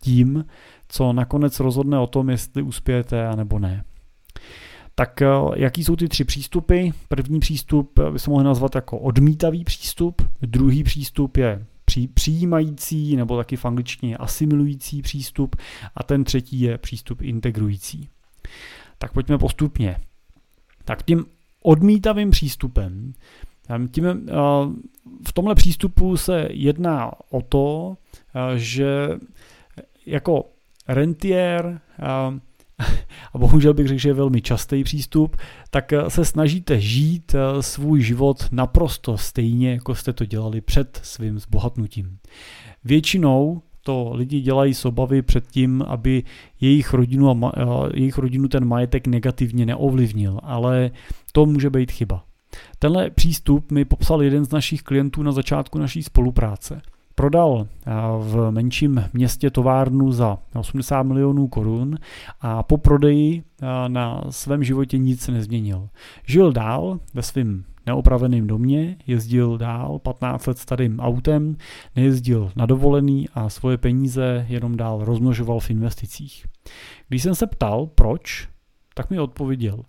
tím, 0.00 0.44
co 0.88 1.12
nakonec 1.12 1.60
rozhodne 1.60 1.98
o 1.98 2.06
tom, 2.06 2.30
jestli 2.30 2.62
uspějete 2.62 3.26
a 3.26 3.36
nebo 3.36 3.58
ne. 3.58 3.84
Tak 4.94 5.22
eh, 5.22 5.28
jaký 5.56 5.84
jsou 5.84 5.96
ty 5.96 6.08
tři 6.08 6.24
přístupy? 6.24 6.88
První 7.08 7.40
přístup 7.40 8.00
by 8.10 8.18
se 8.18 8.30
mohl 8.30 8.44
nazvat 8.44 8.74
jako 8.74 8.98
odmítavý 8.98 9.64
přístup, 9.64 10.22
druhý 10.42 10.84
přístup 10.84 11.36
je 11.36 11.66
přijímající 12.14 13.16
nebo 13.16 13.36
taky 13.36 13.56
v 13.56 13.64
angličtině 13.64 14.16
asimilující 14.16 15.02
přístup 15.02 15.56
a 15.94 16.02
ten 16.02 16.24
třetí 16.24 16.60
je 16.60 16.78
přístup 16.78 17.22
integrující. 17.22 18.08
Tak 18.98 19.12
pojďme 19.12 19.38
postupně. 19.38 19.96
Tak 20.84 21.02
tím 21.02 21.24
odmítavým 21.62 22.30
přístupem, 22.30 23.12
tím, 23.90 24.06
eh, 24.06 24.32
v 25.26 25.32
tomhle 25.32 25.54
přístupu 25.54 26.16
se 26.16 26.48
jedná 26.50 27.12
o 27.30 27.42
to, 27.42 27.96
eh, 28.34 28.58
že 28.58 29.08
jako 30.06 30.44
rentier, 30.88 31.80
a, 33.34 33.38
bohužel 33.38 33.74
bych 33.74 33.88
řekl, 33.88 34.00
že 34.00 34.08
je 34.08 34.14
velmi 34.14 34.40
častý 34.40 34.84
přístup, 34.84 35.36
tak 35.70 35.92
se 36.08 36.24
snažíte 36.24 36.80
žít 36.80 37.34
svůj 37.60 38.02
život 38.02 38.48
naprosto 38.52 39.18
stejně, 39.18 39.72
jako 39.72 39.94
jste 39.94 40.12
to 40.12 40.24
dělali 40.24 40.60
před 40.60 41.00
svým 41.02 41.38
zbohatnutím. 41.38 42.18
Většinou 42.84 43.62
to 43.84 44.10
lidi 44.14 44.40
dělají 44.40 44.74
s 44.74 44.84
obavy 44.84 45.22
před 45.22 45.46
tím, 45.46 45.84
aby 45.86 46.22
jejich 46.60 46.92
rodinu, 46.92 47.30
a 47.30 47.34
ma, 47.34 47.52
jejich 47.94 48.18
rodinu 48.18 48.48
ten 48.48 48.64
majetek 48.64 49.06
negativně 49.06 49.66
neovlivnil, 49.66 50.40
ale 50.42 50.90
to 51.32 51.46
může 51.46 51.70
být 51.70 51.92
chyba. 51.92 52.24
Tenhle 52.78 53.10
přístup 53.10 53.72
mi 53.72 53.84
popsal 53.84 54.22
jeden 54.22 54.44
z 54.44 54.50
našich 54.50 54.82
klientů 54.82 55.22
na 55.22 55.32
začátku 55.32 55.78
naší 55.78 56.02
spolupráce. 56.02 56.82
Prodal 57.14 57.66
eh, 57.66 57.92
v 58.18 58.50
menším 58.50 59.04
městě 59.12 59.50
továrnu 59.50 60.12
za 60.12 60.38
80 60.54 61.02
milionů 61.02 61.48
korun 61.48 61.98
a 62.40 62.62
po 62.62 62.78
prodeji 62.78 63.42
eh, 63.62 63.88
na 63.88 64.24
svém 64.30 64.64
životě 64.64 64.98
nic 64.98 65.28
nezměnil. 65.28 65.88
Žil 66.26 66.52
dál 66.52 67.00
ve 67.14 67.22
svém 67.22 67.64
neopraveném 67.86 68.46
domě, 68.46 68.96
jezdil 69.06 69.58
dál 69.58 69.98
15 69.98 70.46
let 70.46 70.58
starým 70.58 71.00
autem, 71.00 71.56
nejezdil 71.96 72.50
na 72.56 72.66
dovolený 72.66 73.28
a 73.34 73.48
svoje 73.48 73.78
peníze 73.78 74.46
jenom 74.48 74.76
dál 74.76 75.04
rozmnožoval 75.04 75.60
v 75.60 75.70
investicích. 75.70 76.46
Když 77.08 77.22
jsem 77.22 77.34
se 77.34 77.46
ptal, 77.46 77.86
proč, 77.86 78.48
tak 78.94 79.10
mi 79.10 79.20
odpověděl. 79.20 79.82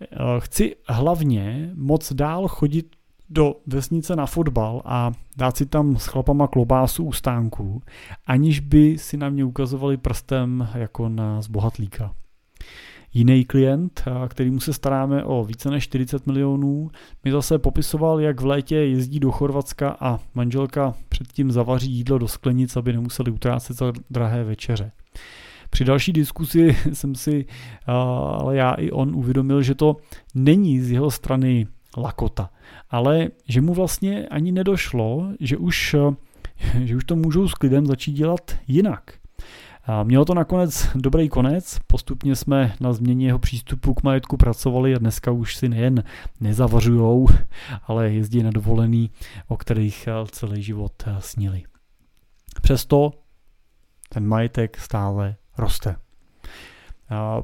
Eh, 0.00 0.06
chci 0.38 0.76
hlavně 0.88 1.70
moc 1.74 2.12
dál 2.12 2.48
chodit 2.48 2.86
do 3.34 3.56
vesnice 3.66 4.16
na 4.16 4.26
fotbal 4.26 4.82
a 4.84 5.12
dát 5.36 5.56
si 5.56 5.66
tam 5.66 5.96
s 5.96 6.06
chlapama 6.06 6.46
klobásu 6.46 7.04
u 7.04 7.12
stánků, 7.12 7.82
aniž 8.26 8.60
by 8.60 8.98
si 8.98 9.16
na 9.16 9.28
mě 9.28 9.44
ukazovali 9.44 9.96
prstem 9.96 10.68
jako 10.74 11.08
na 11.08 11.42
zbohatlíka. 11.42 12.14
Jiný 13.14 13.44
klient, 13.44 14.04
kterýmu 14.28 14.60
se 14.60 14.72
staráme 14.72 15.24
o 15.24 15.44
více 15.44 15.70
než 15.70 15.84
40 15.84 16.26
milionů, 16.26 16.90
mi 17.24 17.30
zase 17.30 17.58
popisoval, 17.58 18.20
jak 18.20 18.40
v 18.40 18.46
létě 18.46 18.76
jezdí 18.76 19.20
do 19.20 19.30
Chorvatska 19.30 19.96
a 20.00 20.18
manželka 20.34 20.94
předtím 21.08 21.52
zavaří 21.52 21.92
jídlo 21.92 22.18
do 22.18 22.28
sklenic, 22.28 22.76
aby 22.76 22.92
nemuseli 22.92 23.30
utrácet 23.30 23.76
za 23.76 23.92
drahé 24.10 24.44
večeře. 24.44 24.92
Při 25.70 25.84
další 25.84 26.12
diskusi 26.12 26.76
jsem 26.92 27.14
si, 27.14 27.46
ale 27.86 28.56
já 28.56 28.72
i 28.72 28.90
on 28.90 29.14
uvědomil, 29.14 29.62
že 29.62 29.74
to 29.74 29.96
není 30.34 30.80
z 30.80 30.90
jeho 30.90 31.10
strany 31.10 31.66
lakota. 31.96 32.50
Ale 32.90 33.28
že 33.48 33.60
mu 33.60 33.74
vlastně 33.74 34.28
ani 34.28 34.52
nedošlo, 34.52 35.28
že 35.40 35.56
už, 35.56 35.96
že 36.84 36.96
už 36.96 37.04
to 37.04 37.16
můžou 37.16 37.48
s 37.48 37.54
klidem 37.54 37.86
začít 37.86 38.12
dělat 38.12 38.56
jinak. 38.66 39.12
A 39.86 40.02
mělo 40.02 40.24
to 40.24 40.34
nakonec 40.34 40.88
dobrý 40.94 41.28
konec, 41.28 41.78
postupně 41.86 42.36
jsme 42.36 42.74
na 42.80 42.92
změně 42.92 43.26
jeho 43.26 43.38
přístupu 43.38 43.94
k 43.94 44.02
majetku 44.02 44.36
pracovali 44.36 44.94
a 44.94 44.98
dneska 44.98 45.30
už 45.30 45.56
si 45.56 45.68
nejen 45.68 46.04
nezavařujou, 46.40 47.26
ale 47.86 48.10
jezdí 48.10 48.42
na 48.42 48.50
dovolený, 48.50 49.10
o 49.48 49.56
kterých 49.56 50.08
celý 50.30 50.62
život 50.62 50.92
snili. 51.18 51.62
Přesto 52.62 53.10
ten 54.08 54.26
majetek 54.26 54.78
stále 54.78 55.36
roste. 55.58 55.96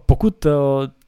Pokud 0.06 0.46
eh, 0.46 0.50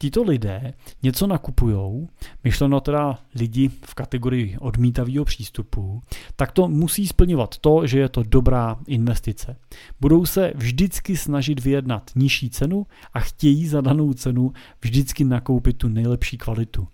tito 0.02 0.22
lidé 0.22 0.74
něco 1.02 1.26
nakupují, 1.26 2.08
myšleno 2.44 2.80
teda 2.80 3.18
lidi 3.34 3.68
v 3.68 3.94
kategorii 3.94 4.58
odmítavého 4.58 5.24
přístupu, 5.24 6.02
tak 6.36 6.52
to 6.52 6.68
musí 6.68 7.06
splňovat 7.06 7.58
to, 7.58 7.86
že 7.86 7.98
je 7.98 8.08
to 8.08 8.22
dobrá 8.22 8.76
investice. 8.86 9.56
Budou 10.00 10.26
se 10.26 10.52
vždycky 10.54 11.16
snažit 11.16 11.64
vyjednat 11.64 12.10
nižší 12.14 12.50
cenu 12.50 12.86
a 13.14 13.20
chtějí 13.20 13.68
za 13.68 13.80
danou 13.80 14.12
cenu 14.12 14.52
vždycky 14.80 15.24
nakoupit 15.24 15.76
tu 15.76 15.88
nejlepší 15.88 16.38
kvalitu. 16.38 16.88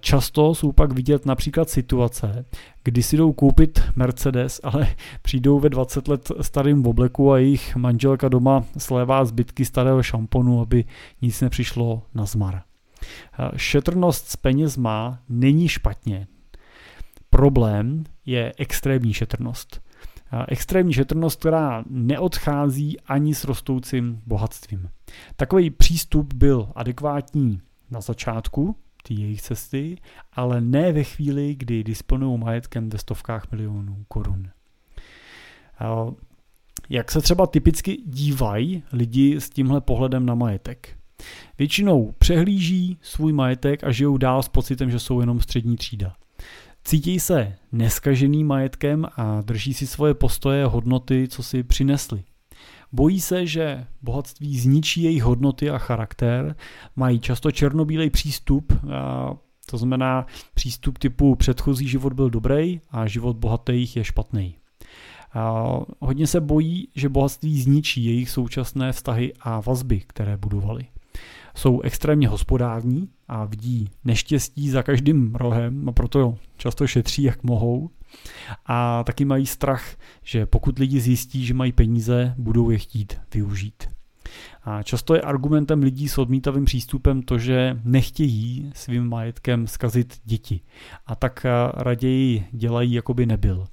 Často 0.00 0.54
jsou 0.54 0.72
pak 0.72 0.92
vidět 0.92 1.26
například 1.26 1.70
situace, 1.70 2.44
kdy 2.84 3.02
si 3.02 3.16
jdou 3.16 3.32
koupit 3.32 3.80
Mercedes, 3.96 4.60
ale 4.62 4.86
přijdou 5.22 5.60
ve 5.60 5.68
20 5.68 6.08
let 6.08 6.32
starým 6.40 6.86
obleku 6.86 7.32
a 7.32 7.38
jejich 7.38 7.76
manželka 7.76 8.28
doma 8.28 8.64
slévá 8.78 9.24
zbytky 9.24 9.64
starého 9.64 10.02
šamponu, 10.02 10.60
aby 10.60 10.84
nic 11.22 11.40
nepřišlo 11.40 12.02
na 12.14 12.21
zmar. 12.26 12.62
Šetrnost 13.56 14.28
s 14.28 14.36
penězma 14.36 15.18
není 15.28 15.68
špatně. 15.68 16.26
Problém 17.30 18.04
je 18.26 18.52
extrémní 18.58 19.12
šetrnost. 19.12 19.82
Extrémní 20.48 20.92
šetrnost, 20.92 21.38
která 21.38 21.84
neodchází 21.88 23.00
ani 23.00 23.34
s 23.34 23.44
rostoucím 23.44 24.22
bohatstvím. 24.26 24.90
Takový 25.36 25.70
přístup 25.70 26.34
byl 26.34 26.72
adekvátní 26.74 27.60
na 27.90 28.00
začátku 28.00 28.76
té 29.02 29.14
jejich 29.14 29.42
cesty, 29.42 29.96
ale 30.32 30.60
ne 30.60 30.92
ve 30.92 31.04
chvíli, 31.04 31.54
kdy 31.54 31.84
disponují 31.84 32.38
majetkem 32.38 32.90
ve 32.90 32.98
stovkách 32.98 33.50
milionů 33.50 34.04
korun. 34.08 34.50
Jak 36.88 37.10
se 37.10 37.20
třeba 37.20 37.46
typicky 37.46 37.98
dívají 38.06 38.82
lidi 38.92 39.36
s 39.40 39.50
tímhle 39.50 39.80
pohledem 39.80 40.26
na 40.26 40.34
majetek? 40.34 40.98
Většinou 41.58 42.14
přehlíží 42.18 42.98
svůj 43.02 43.32
majetek 43.32 43.84
a 43.84 43.92
žijou 43.92 44.16
dál 44.16 44.42
s 44.42 44.48
pocitem, 44.48 44.90
že 44.90 44.98
jsou 44.98 45.20
jenom 45.20 45.40
střední 45.40 45.76
třída. 45.76 46.14
Cítí 46.84 47.20
se 47.20 47.56
neskažený 47.72 48.44
majetkem 48.44 49.06
a 49.16 49.40
drží 49.40 49.74
si 49.74 49.86
svoje 49.86 50.14
postoje 50.14 50.64
a 50.64 50.68
hodnoty, 50.68 51.28
co 51.28 51.42
si 51.42 51.62
přinesli. 51.62 52.24
Bojí 52.92 53.20
se, 53.20 53.46
že 53.46 53.86
bohatství 54.02 54.58
zničí 54.58 55.02
jejich 55.02 55.22
hodnoty 55.22 55.70
a 55.70 55.78
charakter, 55.78 56.56
mají 56.96 57.20
často 57.20 57.50
černobílej 57.50 58.10
přístup, 58.10 58.72
a 58.92 59.34
to 59.66 59.78
znamená 59.78 60.26
přístup 60.54 60.98
typu 60.98 61.34
předchozí 61.34 61.88
život 61.88 62.12
byl 62.12 62.30
dobrý 62.30 62.80
a 62.90 63.06
život 63.06 63.36
bohatých 63.36 63.96
je 63.96 64.04
špatný. 64.04 64.54
A 65.34 65.64
hodně 66.00 66.26
se 66.26 66.40
bojí, 66.40 66.88
že 66.94 67.08
bohatství 67.08 67.62
zničí 67.62 68.04
jejich 68.04 68.30
současné 68.30 68.92
vztahy 68.92 69.32
a 69.40 69.60
vazby, 69.60 70.00
které 70.00 70.36
budovali. 70.36 70.86
Jsou 71.54 71.80
extrémně 71.80 72.28
hospodární 72.28 73.08
a 73.28 73.44
vidí 73.44 73.90
neštěstí 74.04 74.70
za 74.70 74.82
každým 74.82 75.34
rohem 75.34 75.88
a 75.88 75.92
proto 75.92 76.34
často 76.56 76.86
šetří, 76.86 77.22
jak 77.22 77.42
mohou. 77.42 77.90
A 78.66 79.04
taky 79.04 79.24
mají 79.24 79.46
strach, 79.46 79.96
že 80.22 80.46
pokud 80.46 80.78
lidi 80.78 81.00
zjistí, 81.00 81.46
že 81.46 81.54
mají 81.54 81.72
peníze, 81.72 82.34
budou 82.38 82.70
je 82.70 82.78
chtít 82.78 83.20
využít. 83.34 83.88
A 84.64 84.82
často 84.82 85.14
je 85.14 85.20
argumentem 85.20 85.82
lidí 85.82 86.08
s 86.08 86.18
odmítavým 86.18 86.64
přístupem 86.64 87.22
to, 87.22 87.38
že 87.38 87.80
nechtějí 87.84 88.72
svým 88.74 89.08
majetkem 89.08 89.66
skazit 89.66 90.20
děti 90.24 90.60
a 91.06 91.14
tak 91.14 91.46
raději 91.74 92.46
dělají, 92.52 92.92
jako 92.92 93.14
by 93.14 93.26
nebyl. 93.26 93.66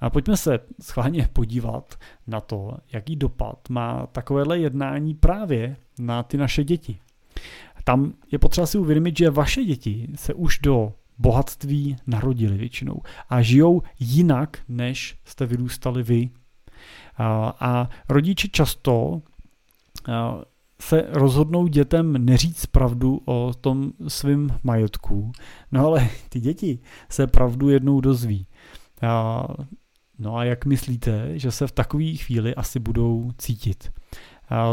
A 0.00 0.10
pojďme 0.10 0.36
se 0.36 0.58
schválně 0.80 1.28
podívat 1.32 1.94
na 2.26 2.40
to, 2.40 2.76
jaký 2.92 3.16
dopad 3.16 3.68
má 3.68 4.06
takovéhle 4.06 4.58
jednání 4.58 5.14
právě 5.14 5.76
na 5.98 6.22
ty 6.22 6.36
naše 6.36 6.64
děti. 6.64 6.98
Tam 7.84 8.12
je 8.32 8.38
potřeba 8.38 8.66
si 8.66 8.78
uvědomit, 8.78 9.18
že 9.18 9.30
vaše 9.30 9.64
děti 9.64 10.08
se 10.14 10.34
už 10.34 10.58
do 10.58 10.92
bohatství 11.18 11.96
narodili 12.06 12.58
většinou 12.58 13.02
a 13.28 13.42
žijou 13.42 13.82
jinak, 13.98 14.58
než 14.68 15.18
jste 15.24 15.46
vyrůstali 15.46 16.02
vy. 16.02 16.30
A, 17.16 17.54
a 17.60 17.88
rodiče 18.08 18.48
často 18.48 19.22
se 20.80 21.06
rozhodnou 21.10 21.66
dětem 21.66 22.24
neříct 22.24 22.66
pravdu 22.66 23.20
o 23.24 23.54
tom 23.60 23.92
svém 24.08 24.48
majetku. 24.62 25.32
No 25.72 25.86
ale 25.86 26.08
ty 26.28 26.40
děti 26.40 26.78
se 27.08 27.26
pravdu 27.26 27.68
jednou 27.68 28.00
dozví. 28.00 28.46
No 30.18 30.36
a 30.36 30.44
jak 30.44 30.64
myslíte, 30.64 31.38
že 31.38 31.50
se 31.50 31.66
v 31.66 31.72
takové 31.72 32.14
chvíli 32.14 32.54
asi 32.54 32.78
budou 32.78 33.30
cítit? 33.38 33.92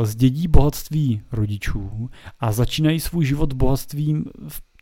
Zdědí 0.04 0.48
bohatství 0.48 1.22
rodičů 1.32 2.10
a 2.40 2.52
začínají 2.52 3.00
svůj 3.00 3.26
život 3.26 3.54
bohatstvím 3.54 4.26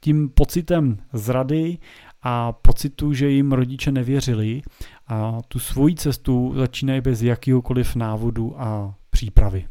tím 0.02 0.30
pocitem 0.30 0.98
zrady 1.14 1.78
a 2.22 2.52
pocitu, 2.52 3.14
že 3.14 3.30
jim 3.30 3.52
rodiče 3.52 3.92
nevěřili 3.92 4.62
a 5.08 5.42
tu 5.48 5.60
svoji 5.60 5.96
cestu 5.96 6.54
začínají 6.56 7.02
bez 7.02 7.22
jakýhokoliv 7.22 7.96
návodu 7.96 8.62
a 8.62 8.96
přípravy. 9.10 9.68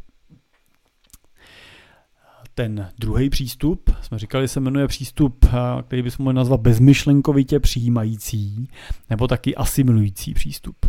Ten 2.54 2.88
druhý 2.98 3.30
přístup, 3.30 3.90
jsme 4.02 4.18
říkali, 4.18 4.48
se 4.48 4.60
jmenuje 4.60 4.88
přístup, 4.88 5.46
který 5.86 6.02
bychom 6.02 6.24
mohli 6.24 6.36
nazvat 6.36 6.60
bezmyšlenkovitě 6.60 7.60
přijímající 7.60 8.68
nebo 9.10 9.28
taky 9.28 9.54
asimilující 9.54 10.34
přístup. 10.34 10.86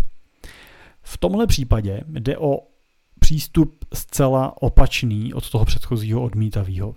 V 1.01 1.17
tomhle 1.17 1.47
případě 1.47 2.01
jde 2.07 2.37
o 2.37 2.59
přístup 3.23 3.85
zcela 3.93 4.61
opačný 4.61 5.33
od 5.33 5.49
toho 5.49 5.65
předchozího 5.65 6.21
odmítavého. 6.21 6.95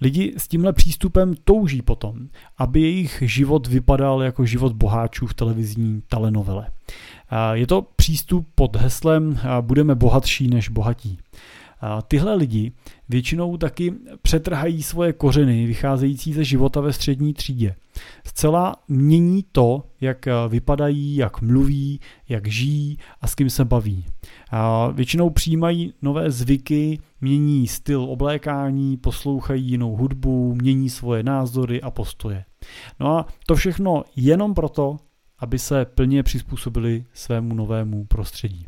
Lidi 0.00 0.34
s 0.36 0.48
tímhle 0.48 0.72
přístupem 0.72 1.34
touží 1.44 1.82
potom, 1.82 2.28
aby 2.58 2.80
jejich 2.80 3.22
život 3.26 3.66
vypadal 3.66 4.22
jako 4.22 4.46
život 4.46 4.72
boháčů 4.72 5.26
v 5.26 5.34
televizní 5.34 6.02
telenovele. 6.08 6.66
Je 7.52 7.66
to 7.66 7.82
přístup 7.96 8.48
pod 8.54 8.76
heslem 8.76 9.38
budeme 9.60 9.94
bohatší 9.94 10.48
než 10.48 10.68
bohatí. 10.68 11.18
Tyhle 12.08 12.34
lidi 12.34 12.72
většinou 13.08 13.56
taky 13.56 13.94
přetrhají 14.22 14.82
svoje 14.82 15.12
kořeny 15.12 15.66
vycházející 15.66 16.32
ze 16.32 16.44
života 16.44 16.80
ve 16.80 16.92
střední 16.92 17.34
třídě. 17.34 17.74
Zcela 18.24 18.76
mění 18.88 19.44
to, 19.52 19.82
jak 20.00 20.26
vypadají, 20.48 21.16
jak 21.16 21.40
mluví, 21.40 22.00
jak 22.28 22.46
žijí 22.46 22.98
a 23.20 23.26
s 23.26 23.34
kým 23.34 23.50
se 23.50 23.64
baví. 23.64 24.04
Většinou 24.92 25.30
přijímají 25.30 25.94
nové 26.02 26.30
zvyky, 26.30 26.98
mění 27.20 27.66
styl 27.66 28.02
oblékání, 28.02 28.96
poslouchají 28.96 29.64
jinou 29.68 29.96
hudbu, 29.96 30.54
mění 30.54 30.90
svoje 30.90 31.22
názory 31.22 31.82
a 31.82 31.90
postoje. 31.90 32.44
No 33.00 33.18
a 33.18 33.26
to 33.46 33.54
všechno 33.54 34.04
jenom 34.16 34.54
proto, 34.54 34.96
aby 35.38 35.58
se 35.58 35.84
plně 35.84 36.22
přizpůsobili 36.22 37.04
svému 37.12 37.54
novému 37.54 38.04
prostředí. 38.04 38.66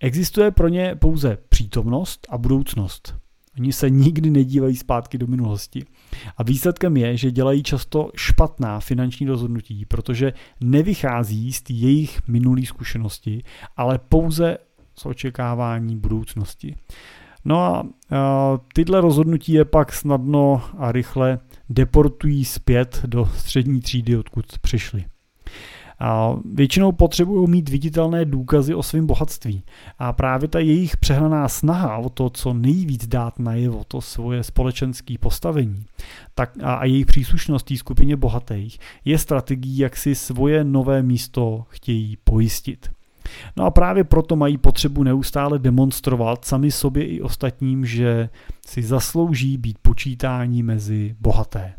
Existuje 0.00 0.50
pro 0.50 0.68
ně 0.68 0.94
pouze 0.94 1.38
přítomnost 1.48 2.26
a 2.30 2.38
budoucnost. 2.38 3.23
Oni 3.58 3.72
se 3.72 3.90
nikdy 3.90 4.30
nedívají 4.30 4.76
zpátky 4.76 5.18
do 5.18 5.26
minulosti. 5.26 5.84
A 6.36 6.42
výsledkem 6.42 6.96
je, 6.96 7.16
že 7.16 7.30
dělají 7.30 7.62
často 7.62 8.10
špatná 8.16 8.80
finanční 8.80 9.26
rozhodnutí, 9.26 9.84
protože 9.84 10.32
nevychází 10.60 11.52
z 11.52 11.62
jejich 11.70 12.28
minulé 12.28 12.62
zkušenosti, 12.66 13.42
ale 13.76 13.98
pouze 13.98 14.58
z 14.98 15.06
očekávání 15.06 15.96
budoucnosti. 15.96 16.76
No 17.44 17.58
a, 17.58 17.86
a 18.10 18.58
tyhle 18.74 19.00
rozhodnutí 19.00 19.52
je 19.52 19.64
pak 19.64 19.92
snadno 19.92 20.62
a 20.78 20.92
rychle 20.92 21.38
deportují 21.68 22.44
zpět 22.44 23.00
do 23.06 23.26
střední 23.26 23.80
třídy, 23.80 24.16
odkud 24.16 24.58
přišli. 24.58 25.04
A 25.98 26.36
většinou 26.54 26.92
potřebují 26.92 27.50
mít 27.50 27.68
viditelné 27.68 28.24
důkazy 28.24 28.74
o 28.74 28.82
svém 28.82 29.06
bohatství. 29.06 29.62
A 29.98 30.12
právě 30.12 30.48
ta 30.48 30.58
jejich 30.58 30.96
přehnaná 30.96 31.48
snaha 31.48 31.96
o 31.96 32.08
to, 32.08 32.30
co 32.30 32.52
nejvíc 32.52 33.06
dát 33.06 33.38
najevo, 33.38 33.84
to 33.88 34.00
svoje 34.00 34.42
společenské 34.42 35.14
postavení 35.20 35.84
tak 36.34 36.50
a, 36.62 36.74
a 36.74 36.84
jejich 36.84 37.06
příslušnost 37.06 37.66
té 37.66 37.76
skupině 37.76 38.16
bohatých, 38.16 38.78
je 39.04 39.18
strategií, 39.18 39.78
jak 39.78 39.96
si 39.96 40.14
svoje 40.14 40.64
nové 40.64 41.02
místo 41.02 41.64
chtějí 41.68 42.16
pojistit. 42.24 42.90
No 43.56 43.64
a 43.64 43.70
právě 43.70 44.04
proto 44.04 44.36
mají 44.36 44.58
potřebu 44.58 45.02
neustále 45.02 45.58
demonstrovat 45.58 46.44
sami 46.44 46.70
sobě 46.70 47.06
i 47.06 47.20
ostatním, 47.20 47.86
že 47.86 48.28
si 48.66 48.82
zaslouží 48.82 49.58
být 49.58 49.78
počítání 49.78 50.62
mezi 50.62 51.16
bohaté. 51.20 51.72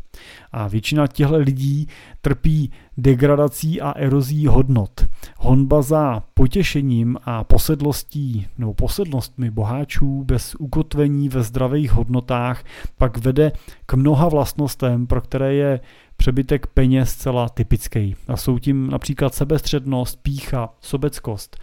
A 0.52 0.68
většina 0.68 1.06
těchto 1.06 1.36
lidí 1.36 1.88
trpí 2.20 2.70
degradací 2.96 3.80
a 3.80 3.90
erozí 3.90 4.46
hodnot. 4.46 5.06
Honba 5.36 5.82
za 5.82 6.22
potěšením 6.34 7.16
a 7.24 7.44
posedlostí 7.44 8.46
nebo 8.58 8.74
posedlostmi 8.74 9.50
boháčů 9.50 10.24
bez 10.24 10.54
ukotvení 10.54 11.28
ve 11.28 11.42
zdravých 11.42 11.92
hodnotách 11.92 12.64
pak 12.98 13.18
vede 13.18 13.52
k 13.86 13.94
mnoha 13.94 14.28
vlastnostem, 14.28 15.06
pro 15.06 15.20
které 15.20 15.54
je 15.54 15.80
přebytek 16.16 16.66
peněz 16.66 17.10
zcela 17.10 17.48
typický. 17.48 18.16
A 18.28 18.36
jsou 18.36 18.58
tím 18.58 18.90
například 18.90 19.34
sebestřednost, 19.34 20.22
pícha, 20.22 20.74
sobeckost, 20.80 21.56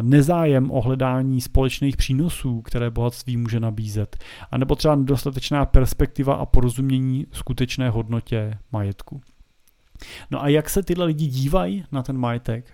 nezájem 0.00 0.70
o 0.70 0.80
hledání 0.80 1.40
společných 1.40 1.96
přínosů, 1.96 2.62
které 2.62 2.90
bohatství 2.90 3.36
může 3.36 3.60
nabízet, 3.60 4.16
anebo 4.50 4.74
třeba 4.74 4.94
nedostatečná 4.94 5.66
perspektiva 5.66 6.34
a 6.34 6.46
porozumění 6.46 7.26
skutečné 7.32 7.90
hodnotě 7.90 8.58
majetku. 8.72 9.20
No 10.30 10.42
a 10.42 10.48
jak 10.48 10.70
se 10.70 10.82
tyhle 10.82 11.06
lidi 11.06 11.26
dívají 11.26 11.84
na 11.92 12.02
ten 12.02 12.18
majetek? 12.18 12.64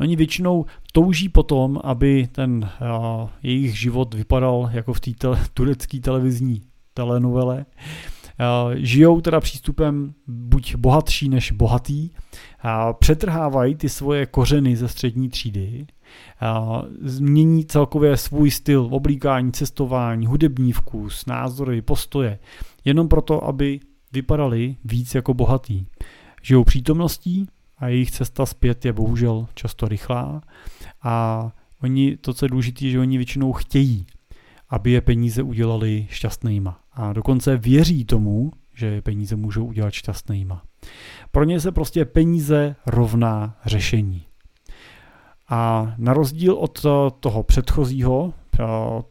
No 0.00 0.04
oni 0.04 0.16
většinou 0.16 0.66
touží 0.92 1.28
potom, 1.28 1.80
aby 1.84 2.28
ten 2.32 2.70
uh, 2.80 3.28
jejich 3.42 3.78
život 3.80 4.14
vypadal 4.14 4.70
jako 4.72 4.92
v 4.92 5.00
té 5.00 5.10
te- 5.10 5.44
turecké 5.54 6.00
televizní 6.00 6.62
telenovele, 6.94 7.66
žijou 8.74 9.20
teda 9.20 9.40
přístupem 9.40 10.14
buď 10.26 10.74
bohatší 10.76 11.28
než 11.28 11.52
bohatý, 11.52 12.10
přetrhávají 12.98 13.74
ty 13.74 13.88
svoje 13.88 14.26
kořeny 14.26 14.76
ze 14.76 14.88
střední 14.88 15.28
třídy, 15.28 15.86
změní 17.02 17.64
celkově 17.64 18.16
svůj 18.16 18.50
styl 18.50 18.88
oblíkání, 18.90 19.52
cestování, 19.52 20.26
hudební 20.26 20.72
vkus, 20.72 21.26
názory, 21.26 21.82
postoje, 21.82 22.38
jenom 22.84 23.08
proto, 23.08 23.44
aby 23.44 23.80
vypadali 24.12 24.76
víc 24.84 25.14
jako 25.14 25.34
bohatý. 25.34 25.86
Žijou 26.42 26.64
přítomností 26.64 27.46
a 27.78 27.88
jejich 27.88 28.10
cesta 28.10 28.46
zpět 28.46 28.84
je 28.84 28.92
bohužel 28.92 29.46
často 29.54 29.88
rychlá 29.88 30.40
a 31.02 31.50
oni, 31.82 32.16
to, 32.16 32.34
co 32.34 32.44
je 32.44 32.48
důležité, 32.48 32.90
že 32.90 33.00
oni 33.00 33.16
většinou 33.16 33.52
chtějí, 33.52 34.06
aby 34.74 34.90
je 34.90 35.00
peníze 35.00 35.42
udělali 35.42 36.06
šťastnýma 36.10 36.80
a 36.92 37.12
dokonce 37.12 37.56
věří 37.56 38.04
tomu, 38.04 38.52
že 38.74 39.02
peníze 39.02 39.36
můžou 39.36 39.66
udělat 39.66 39.92
šťastnýma. 39.92 40.62
Pro 41.30 41.44
ně 41.44 41.60
se 41.60 41.72
prostě 41.72 42.04
peníze 42.04 42.76
rovná 42.86 43.56
řešení. 43.64 44.26
A 45.48 45.94
na 45.98 46.12
rozdíl 46.12 46.54
od 46.54 46.86
toho 47.20 47.42
předchozího 47.42 48.32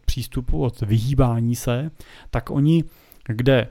přístupu, 0.06 0.62
od 0.62 0.82
vyhýbání 0.82 1.56
se, 1.56 1.92
tak 2.30 2.50
oni 2.50 2.84
kde 3.28 3.68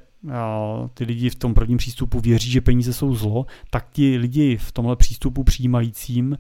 ty 0.94 1.04
lidi 1.04 1.30
v 1.30 1.34
tom 1.34 1.54
prvním 1.54 1.78
přístupu 1.78 2.20
věří, 2.20 2.50
že 2.50 2.60
peníze 2.60 2.92
jsou 2.92 3.14
zlo, 3.14 3.46
tak 3.70 3.88
ti 3.92 4.16
lidi 4.18 4.56
v 4.56 4.72
tomhle 4.72 4.96
přístupu 4.96 5.44
přijímajícím 5.44 6.38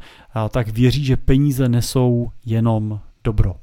tak 0.50 0.68
věří, 0.68 1.04
že 1.04 1.16
peníze 1.16 1.68
nesou 1.68 2.30
jenom 2.44 3.00
dobro. 3.24 3.54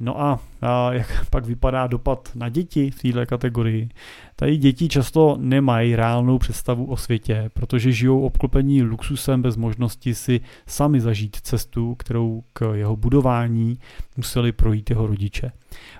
No 0.00 0.20
a, 0.20 0.40
a 0.62 0.92
jak 0.92 1.26
pak 1.30 1.46
vypadá 1.46 1.86
dopad 1.86 2.28
na 2.34 2.48
děti 2.48 2.90
v 2.90 3.02
této 3.02 3.26
kategorii? 3.26 3.88
Tady 4.36 4.56
děti 4.56 4.88
často 4.88 5.36
nemají 5.40 5.96
reálnou 5.96 6.38
představu 6.38 6.84
o 6.86 6.96
světě, 6.96 7.50
protože 7.54 7.92
žijou 7.92 8.20
obklopení 8.20 8.82
luxusem 8.82 9.42
bez 9.42 9.56
možnosti 9.56 10.14
si 10.14 10.40
sami 10.66 11.00
zažít 11.00 11.36
cestu, 11.36 11.94
kterou 11.94 12.42
k 12.52 12.74
jeho 12.74 12.96
budování 12.96 13.78
museli 14.16 14.52
projít 14.52 14.90
jeho 14.90 15.06
rodiče. 15.06 15.52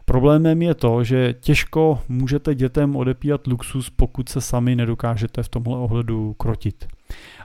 Problémem 0.04 0.62
je 0.62 0.74
to, 0.74 1.04
že 1.04 1.34
těžko 1.40 2.00
můžete 2.08 2.54
dětem 2.54 2.96
odepírat 2.96 3.46
luxus, 3.46 3.90
pokud 3.90 4.28
se 4.28 4.40
sami 4.40 4.76
nedokážete 4.76 5.42
v 5.42 5.48
tomhle 5.48 5.78
ohledu 5.78 6.34
krotit. 6.34 6.86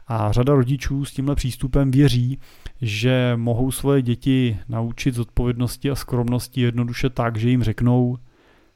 A 0.08 0.32
řada 0.32 0.54
rodičů 0.54 1.06
s 1.06 1.12
tímhle 1.12 1.36
přístupem 1.36 1.92
věří, 1.92 2.40
že 2.82 3.34
mohou 3.36 3.72
svoje 3.72 4.02
děti 4.02 4.60
naučit 4.70 5.16
zodpovědnosti 5.16 5.90
a 5.90 5.96
skromnosti 5.96 6.62
jednoduše 6.62 7.10
tak, 7.10 7.38
že 7.38 7.50
jim 7.50 7.64
řeknou, 7.64 8.18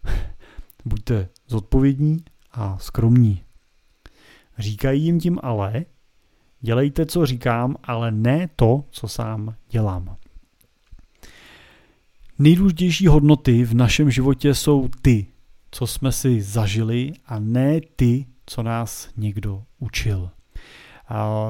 buďte 0.86 1.30
zodpovědní 1.48 2.18
a 2.52 2.78
skromní. 2.78 3.41
Říkají 4.58 5.04
jim 5.04 5.20
tím 5.20 5.39
ale, 5.44 5.86
dělejte, 6.62 7.06
co 7.06 7.26
říkám, 7.26 7.76
ale 7.84 8.12
ne 8.12 8.50
to, 8.56 8.84
co 8.89 9.08
sám 9.08 9.56
dělám. 9.70 10.15
Nejdůležitější 12.39 13.08
hodnoty 13.08 13.63
v 13.63 13.74
našem 13.74 14.12
životě 14.12 14.56
jsou 14.56 14.88
ty, 15.02 15.26
co 15.72 15.88
jsme 15.88 16.12
si 16.12 16.41
zažili 16.41 17.13
a 17.26 17.39
ne 17.39 17.82
ty, 17.96 18.26
co 18.46 18.63
nás 18.63 19.10
někdo 19.18 19.63
učil. 19.80 20.30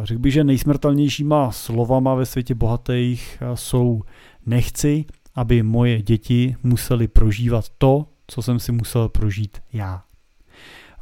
Řekl 0.03 0.19
bych, 0.19 0.33
že 0.33 0.43
nejsmrtelnějšíma 0.43 1.51
slovama 1.51 2.15
ve 2.15 2.25
světě 2.25 2.55
bohatých 2.55 3.43
jsou 3.53 4.01
nechci, 4.45 5.05
aby 5.35 5.63
moje 5.63 6.01
děti 6.01 6.55
museli 6.63 7.07
prožívat 7.07 7.65
to, 7.77 8.05
co 8.27 8.41
jsem 8.41 8.59
si 8.59 8.71
musel 8.71 9.09
prožít 9.09 9.57
já. 9.73 10.03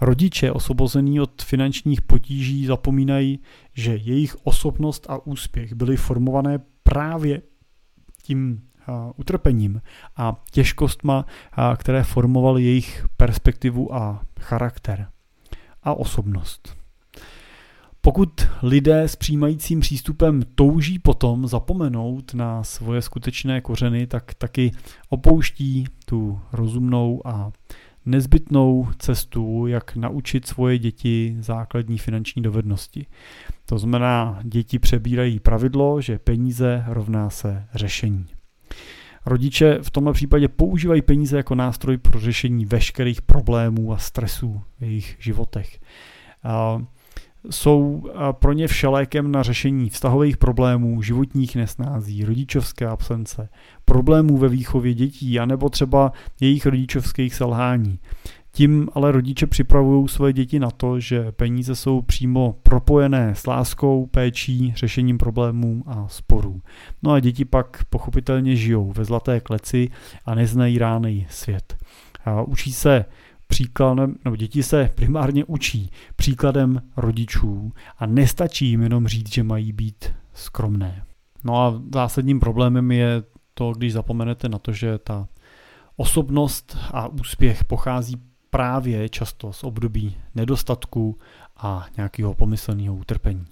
Rodiče 0.01 0.51
osvobození 0.51 1.21
od 1.21 1.41
finančních 1.41 2.01
potíží 2.01 2.65
zapomínají, 2.65 3.39
že 3.73 3.95
jejich 3.95 4.35
osobnost 4.43 5.05
a 5.09 5.27
úspěch 5.27 5.73
byly 5.73 5.97
formované 5.97 6.59
právě 6.83 7.41
tím 8.23 8.61
utrpením 9.15 9.81
a 10.17 10.43
těžkostma, 10.51 11.25
které 11.77 12.03
formovaly 12.03 12.63
jejich 12.63 13.05
perspektivu 13.17 13.95
a 13.95 14.21
charakter 14.39 15.07
a 15.83 15.93
osobnost. 15.93 16.82
Pokud 18.05 18.47
lidé 18.63 19.03
s 19.03 19.15
přijímajícím 19.15 19.79
přístupem 19.79 20.41
touží 20.55 20.99
potom 20.99 21.47
zapomenout 21.47 22.33
na 22.33 22.63
svoje 22.63 23.01
skutečné 23.01 23.61
kořeny, 23.61 24.07
tak 24.07 24.33
taky 24.33 24.71
opouští 25.09 25.85
tu 26.05 26.39
rozumnou 26.51 27.21
a 27.25 27.51
nezbytnou 28.05 28.87
cestu, 28.99 29.67
jak 29.67 29.95
naučit 29.95 30.47
svoje 30.47 30.77
děti 30.77 31.37
základní 31.39 31.97
finanční 31.97 32.41
dovednosti. 32.41 33.05
To 33.65 33.79
znamená, 33.79 34.39
děti 34.43 34.79
přebírají 34.79 35.39
pravidlo, 35.39 36.01
že 36.01 36.19
peníze 36.19 36.83
rovná 36.87 37.29
se 37.29 37.65
řešení. 37.73 38.25
Rodiče 39.25 39.79
v 39.81 39.89
tomto 39.89 40.13
případě 40.13 40.47
používají 40.47 41.01
peníze 41.01 41.37
jako 41.37 41.55
nástroj 41.55 41.97
pro 41.97 42.19
řešení 42.19 42.65
veškerých 42.65 43.21
problémů 43.21 43.93
a 43.93 43.97
stresů 43.97 44.61
v 44.79 44.83
jejich 44.83 45.15
životech 45.19 45.79
jsou 47.49 48.03
pro 48.31 48.53
ně 48.53 48.67
všelékem 48.67 49.31
na 49.31 49.43
řešení 49.43 49.89
vztahových 49.89 50.37
problémů, 50.37 51.01
životních 51.01 51.55
nesnází, 51.55 52.25
rodičovské 52.25 52.87
absence, 52.87 53.49
problémů 53.85 54.37
ve 54.37 54.49
výchově 54.49 54.93
dětí, 54.93 55.39
anebo 55.39 55.69
třeba 55.69 56.11
jejich 56.41 56.65
rodičovských 56.65 57.35
selhání. 57.35 57.99
Tím 58.55 58.89
ale 58.93 59.11
rodiče 59.11 59.47
připravují 59.47 60.07
své 60.07 60.33
děti 60.33 60.59
na 60.59 60.71
to, 60.71 60.99
že 60.99 61.31
peníze 61.31 61.75
jsou 61.75 62.01
přímo 62.01 62.55
propojené 62.63 63.35
s 63.35 63.47
láskou, 63.47 64.05
péčí, 64.05 64.73
řešením 64.75 65.17
problémů 65.17 65.83
a 65.87 66.07
sporů. 66.07 66.61
No 67.03 67.11
a 67.11 67.19
děti 67.19 67.45
pak 67.45 67.85
pochopitelně 67.89 68.55
žijou 68.55 68.91
ve 68.91 69.05
zlaté 69.05 69.39
kleci 69.39 69.89
a 70.25 70.35
neznají 70.35 70.77
ránej 70.77 71.25
svět. 71.29 71.77
A 72.25 72.41
učí 72.41 72.73
se 72.73 73.05
příkladem, 73.47 74.15
nebo 74.25 74.35
děti 74.35 74.63
se 74.63 74.89
primárně 74.95 75.45
učí 75.45 75.91
příkladem 76.15 76.81
rodičů 76.97 77.71
a 77.97 78.05
nestačí 78.05 78.67
jim 78.67 78.81
jenom 78.81 79.07
říct, 79.07 79.33
že 79.33 79.43
mají 79.43 79.71
být 79.71 80.13
skromné. 80.33 81.03
No 81.43 81.61
a 81.61 81.81
zásadním 81.93 82.39
problémem 82.39 82.91
je 82.91 83.23
to, 83.53 83.71
když 83.71 83.93
zapomenete 83.93 84.49
na 84.49 84.59
to, 84.59 84.71
že 84.71 84.97
ta 84.97 85.27
osobnost 85.95 86.77
a 86.91 87.07
úspěch 87.07 87.63
pochází 87.63 88.15
právě 88.49 89.09
často 89.09 89.53
z 89.53 89.63
období 89.63 90.15
nedostatku 90.35 91.17
a 91.57 91.85
nějakého 91.97 92.33
pomyslného 92.33 92.95
utrpení. 92.95 93.45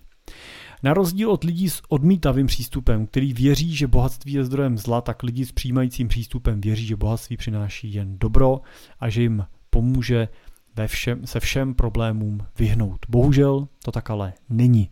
Na 0.84 0.94
rozdíl 0.94 1.32
od 1.32 1.44
lidí 1.44 1.70
s 1.70 1.82
odmítavým 1.90 2.48
přístupem, 2.48 3.08
který 3.08 3.34
věří, 3.34 3.76
že 3.76 3.88
bohatství 3.88 4.34
je 4.34 4.44
zdrojem 4.44 4.78
zla, 4.78 5.02
tak 5.02 5.24
lidi 5.24 5.46
s 5.46 5.52
přijímajícím 5.52 6.08
přístupem 6.08 6.62
věří, 6.62 6.86
že 6.86 6.96
bohatství 6.96 7.38
přináší 7.38 7.94
jen 7.94 8.18
dobro 8.18 8.62
a 9.00 9.10
že 9.10 9.22
jim 9.22 9.46
pomůže 9.72 10.28
ve 10.76 10.88
všem, 10.88 11.28
se 11.28 11.40
všem 11.40 11.74
problémům 11.74 12.46
vyhnout. 12.60 13.06
Bohužel 13.10 13.68
to 13.84 13.92
tak 13.92 14.10
ale 14.10 14.34
není. 14.50 14.90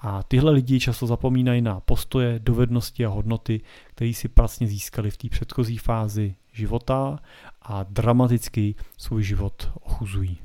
A 0.00 0.22
tyhle 0.22 0.52
lidi 0.52 0.80
často 0.80 1.06
zapomínají 1.06 1.62
na 1.62 1.80
postoje, 1.80 2.38
dovednosti 2.38 3.06
a 3.06 3.08
hodnoty, 3.08 3.60
které 3.94 4.14
si 4.14 4.28
pracně 4.28 4.66
získali 4.66 5.10
v 5.10 5.16
té 5.16 5.28
předchozí 5.28 5.78
fázi 5.78 6.34
života 6.52 7.18
a 7.62 7.82
dramaticky 7.82 8.74
svůj 8.96 9.22
život 9.22 9.72
ochuzují. 9.80 10.38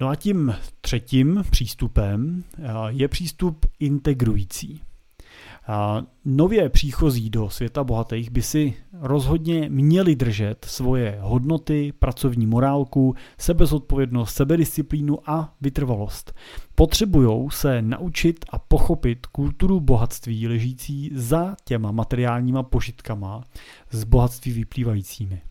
No 0.00 0.08
a 0.08 0.16
tím 0.16 0.54
třetím 0.80 1.44
přístupem 1.50 2.44
eh, 2.58 2.62
je 2.88 3.08
přístup 3.08 3.66
integrující. 3.78 4.80
Nově 6.24 6.68
příchozí 6.68 7.30
do 7.30 7.50
světa 7.50 7.84
bohatých 7.84 8.30
by 8.30 8.42
si 8.42 8.74
rozhodně 8.92 9.68
měli 9.68 10.16
držet 10.16 10.64
svoje 10.64 11.18
hodnoty, 11.20 11.92
pracovní 11.98 12.46
morálku, 12.46 13.14
sebezodpovědnost, 13.38 14.34
sebedisciplínu 14.34 15.30
a 15.30 15.54
vytrvalost. 15.60 16.34
Potřebují 16.74 17.48
se 17.50 17.82
naučit 17.82 18.44
a 18.50 18.58
pochopit 18.58 19.26
kulturu 19.26 19.80
bohatství 19.80 20.48
ležící 20.48 21.10
za 21.14 21.56
těma 21.64 21.92
materiálníma 21.92 22.62
požitkama 22.62 23.44
z 23.90 24.04
bohatství 24.04 24.52
vyplývajícími. 24.52 25.42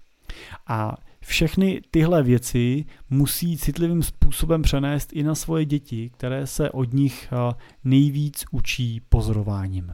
A 0.67 0.97
všechny 1.19 1.81
tyhle 1.91 2.23
věci 2.23 2.85
musí 3.09 3.57
citlivým 3.57 4.03
způsobem 4.03 4.61
přenést 4.61 5.13
i 5.13 5.23
na 5.23 5.35
svoje 5.35 5.65
děti, 5.65 6.09
které 6.09 6.47
se 6.47 6.71
od 6.71 6.93
nich 6.93 7.33
nejvíc 7.83 8.45
učí 8.51 9.01
pozorováním. 9.09 9.93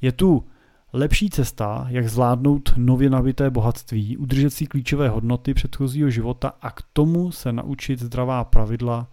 Je 0.00 0.12
tu 0.12 0.44
lepší 0.92 1.30
cesta, 1.30 1.86
jak 1.88 2.08
zvládnout 2.08 2.72
nově 2.76 3.10
nabité 3.10 3.50
bohatství, 3.50 4.16
udržet 4.16 4.50
si 4.50 4.66
klíčové 4.66 5.08
hodnoty 5.08 5.54
předchozího 5.54 6.10
života 6.10 6.52
a 6.62 6.70
k 6.70 6.82
tomu 6.92 7.32
se 7.32 7.52
naučit 7.52 8.00
zdravá 8.00 8.44
pravidla 8.44 9.08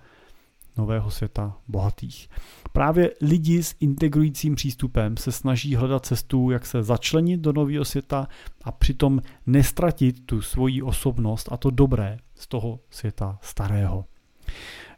nového 0.77 1.11
světa 1.11 1.57
bohatých. 1.67 2.29
Právě 2.71 3.11
lidi 3.21 3.63
s 3.63 3.75
integrujícím 3.79 4.55
přístupem 4.55 5.17
se 5.17 5.31
snaží 5.31 5.75
hledat 5.75 6.05
cestu, 6.05 6.51
jak 6.51 6.65
se 6.65 6.83
začlenit 6.83 7.39
do 7.39 7.53
nového 7.53 7.85
světa 7.85 8.27
a 8.63 8.71
přitom 8.71 9.21
nestratit 9.45 10.25
tu 10.25 10.41
svoji 10.41 10.81
osobnost 10.81 11.49
a 11.51 11.57
to 11.57 11.69
dobré 11.69 12.17
z 12.35 12.47
toho 12.47 12.79
světa 12.89 13.39
starého. 13.41 14.05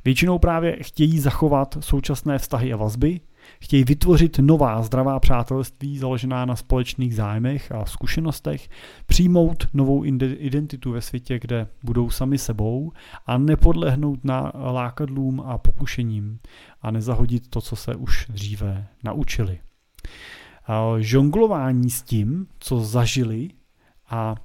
Většinou 0.05 0.39
právě 0.39 0.77
chtějí 0.83 1.19
zachovat 1.19 1.77
současné 1.79 2.39
vztahy 2.39 2.73
a 2.73 2.77
vazby, 2.77 3.19
chtějí 3.60 3.83
vytvořit 3.83 4.39
nová 4.39 4.81
zdravá 4.81 5.19
přátelství 5.19 5.97
založená 5.97 6.45
na 6.45 6.55
společných 6.55 7.15
zájmech 7.15 7.71
a 7.71 7.86
zkušenostech, 7.86 8.69
přijmout 9.05 9.67
novou 9.73 10.03
identitu 10.38 10.91
ve 10.91 11.01
světě, 11.01 11.39
kde 11.39 11.67
budou 11.83 12.10
sami 12.10 12.38
sebou 12.38 12.91
a 13.25 13.38
nepodlehnout 13.38 14.23
na 14.23 14.51
lákadlům 14.55 15.41
a 15.45 15.57
pokušením 15.57 16.39
a 16.81 16.91
nezahodit 16.91 17.49
to, 17.49 17.62
co 17.62 17.75
se 17.75 17.95
už 17.95 18.25
dříve 18.29 18.88
naučili. 19.03 19.60
Žonglování 20.99 21.89
s 21.89 22.01
tím, 22.01 22.47
co 22.60 22.79
zažili 22.79 23.49
a 24.10 24.36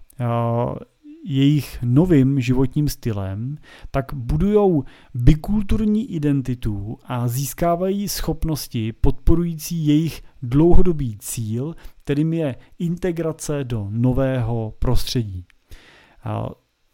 jejich 1.24 1.82
novým 1.82 2.40
životním 2.40 2.88
stylem, 2.88 3.58
tak 3.90 4.14
budují 4.14 4.82
bikulturní 5.14 6.12
identitu 6.12 6.98
a 7.04 7.28
získávají 7.28 8.08
schopnosti 8.08 8.92
podporující 8.92 9.86
jejich 9.86 10.22
dlouhodobý 10.42 11.18
cíl, 11.18 11.74
kterým 12.04 12.32
je 12.32 12.56
integrace 12.78 13.64
do 13.64 13.86
nového 13.90 14.74
prostředí. 14.78 15.46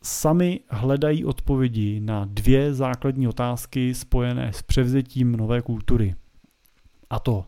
sami 0.03 0.61
hledají 0.69 1.25
odpovědi 1.25 2.01
na 2.01 2.25
dvě 2.25 2.75
základní 2.75 3.29
otázky 3.29 3.95
spojené 3.95 4.53
s 4.53 4.63
převzetím 4.63 5.33
nové 5.33 5.63
kultury. 5.63 6.15
A 7.11 7.19
to, 7.19 7.45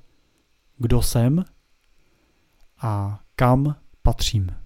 kdo 0.79 1.03
jsem 1.03 1.45
a 2.83 3.21
kam 3.37 3.77
patřím. 4.03 4.60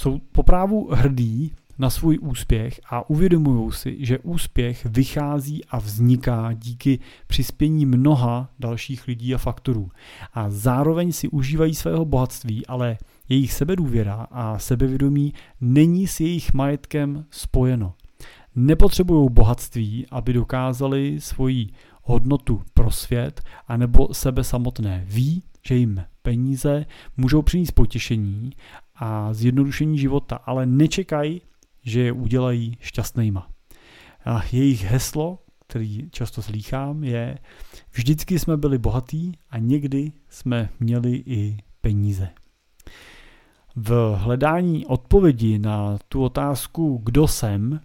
Jsou 0.00 0.18
poprávu 0.32 0.88
hrdí 0.92 1.52
na 1.78 1.90
svůj 1.90 2.18
úspěch 2.20 2.80
a 2.90 3.10
uvědomují 3.10 3.72
si, 3.72 3.96
že 4.00 4.18
úspěch 4.18 4.86
vychází 4.86 5.64
a 5.64 5.78
vzniká 5.78 6.52
díky 6.52 6.98
přispění 7.26 7.86
mnoha 7.86 8.50
dalších 8.58 9.08
lidí 9.08 9.34
a 9.34 9.38
faktorů. 9.38 9.90
A 10.34 10.50
zároveň 10.50 11.12
si 11.12 11.28
užívají 11.28 11.74
svého 11.74 12.04
bohatství, 12.04 12.66
ale 12.66 12.98
jejich 13.28 13.52
sebedůvěra 13.52 14.26
a 14.30 14.58
sebevědomí 14.58 15.34
není 15.60 16.06
s 16.06 16.20
jejich 16.20 16.52
majetkem 16.52 17.24
spojeno. 17.30 17.94
Nepotřebují 18.54 19.28
bohatství, 19.30 20.06
aby 20.10 20.32
dokázali 20.32 21.16
svoji 21.20 21.68
hodnotu 22.02 22.62
pro 22.74 22.90
svět 22.90 23.42
anebo 23.68 24.14
sebe 24.14 24.44
samotné. 24.44 25.04
Ví, 25.08 25.42
že 25.62 25.74
jim 25.74 26.04
peníze 26.22 26.86
můžou 27.16 27.42
přinést 27.42 27.70
potěšení 27.70 28.52
a 29.00 29.34
zjednodušení 29.34 29.98
života, 29.98 30.36
ale 30.36 30.66
nečekají, 30.66 31.42
že 31.82 32.00
je 32.00 32.12
udělají 32.12 32.76
šťastnýma. 32.80 33.48
A 34.24 34.42
jejich 34.52 34.84
heslo, 34.84 35.38
který 35.68 36.10
často 36.10 36.42
slýchám, 36.42 37.04
je 37.04 37.38
vždycky 37.92 38.38
jsme 38.38 38.56
byli 38.56 38.78
bohatí 38.78 39.32
a 39.50 39.58
někdy 39.58 40.12
jsme 40.28 40.68
měli 40.80 41.22
i 41.26 41.58
peníze. 41.80 42.28
V 43.76 44.14
hledání 44.16 44.86
odpovědi 44.86 45.58
na 45.58 45.98
tu 46.08 46.24
otázku, 46.24 47.00
kdo 47.04 47.28
jsem, 47.28 47.80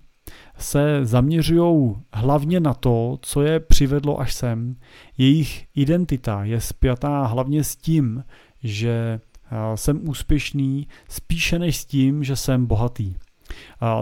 se 0.58 1.06
zaměřují 1.06 1.95
hlavně 2.13 2.60
na 2.60 2.73
to, 2.73 3.17
co 3.21 3.41
je 3.41 3.60
přivedlo 3.60 4.19
až 4.19 4.34
sem. 4.34 4.75
Jejich 5.17 5.67
identita 5.75 6.43
je 6.43 6.62
spjatá 6.62 7.25
hlavně 7.25 7.63
s 7.63 7.75
tím, 7.75 8.23
že 8.63 9.19
jsem 9.76 10.10
úspěšný, 10.10 10.88
spíše 11.10 11.60
než 11.60 11.78
s 11.78 11.86
tím, 11.86 12.24
že 12.24 12.36
jsem 12.36 12.66
bohatý. 12.66 13.16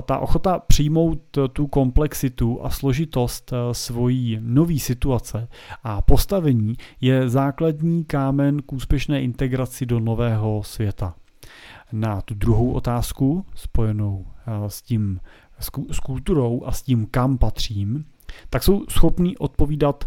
Ta 0.06 0.20
ochota 0.20 0.60
přijmout 0.60 1.38
tu 1.54 1.68
komplexitu 1.68 2.66
a 2.66 2.70
složitost 2.70 3.54
svojí 3.72 4.38
nové 4.42 4.80
situace 4.80 5.48
a 5.84 6.02
postavení 6.02 6.74
je 7.02 7.30
základní 7.30 8.04
kámen 8.04 8.62
k 8.62 8.74
úspěšné 8.74 9.22
integraci 9.22 9.86
do 9.86 10.00
nového 10.00 10.64
světa. 10.64 11.16
Na 11.92 12.22
tu 12.22 12.34
druhou 12.34 12.72
otázku, 12.72 13.46
spojenou 13.56 14.26
s 14.68 14.82
tím 14.82 15.20
s 15.92 16.00
kulturou 16.00 16.64
a 16.66 16.72
s 16.72 16.82
tím, 16.82 17.06
kam 17.06 17.38
patřím, 17.38 18.06
tak 18.50 18.64
jsou 18.64 18.86
schopní 18.90 19.38
odpovídat 19.38 20.04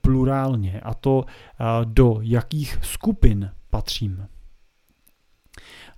plurálně 0.00 0.80
a 0.80 0.94
to 0.94 1.24
do 1.84 2.18
jakých 2.20 2.78
skupin 2.82 3.50
patřím. 3.70 4.26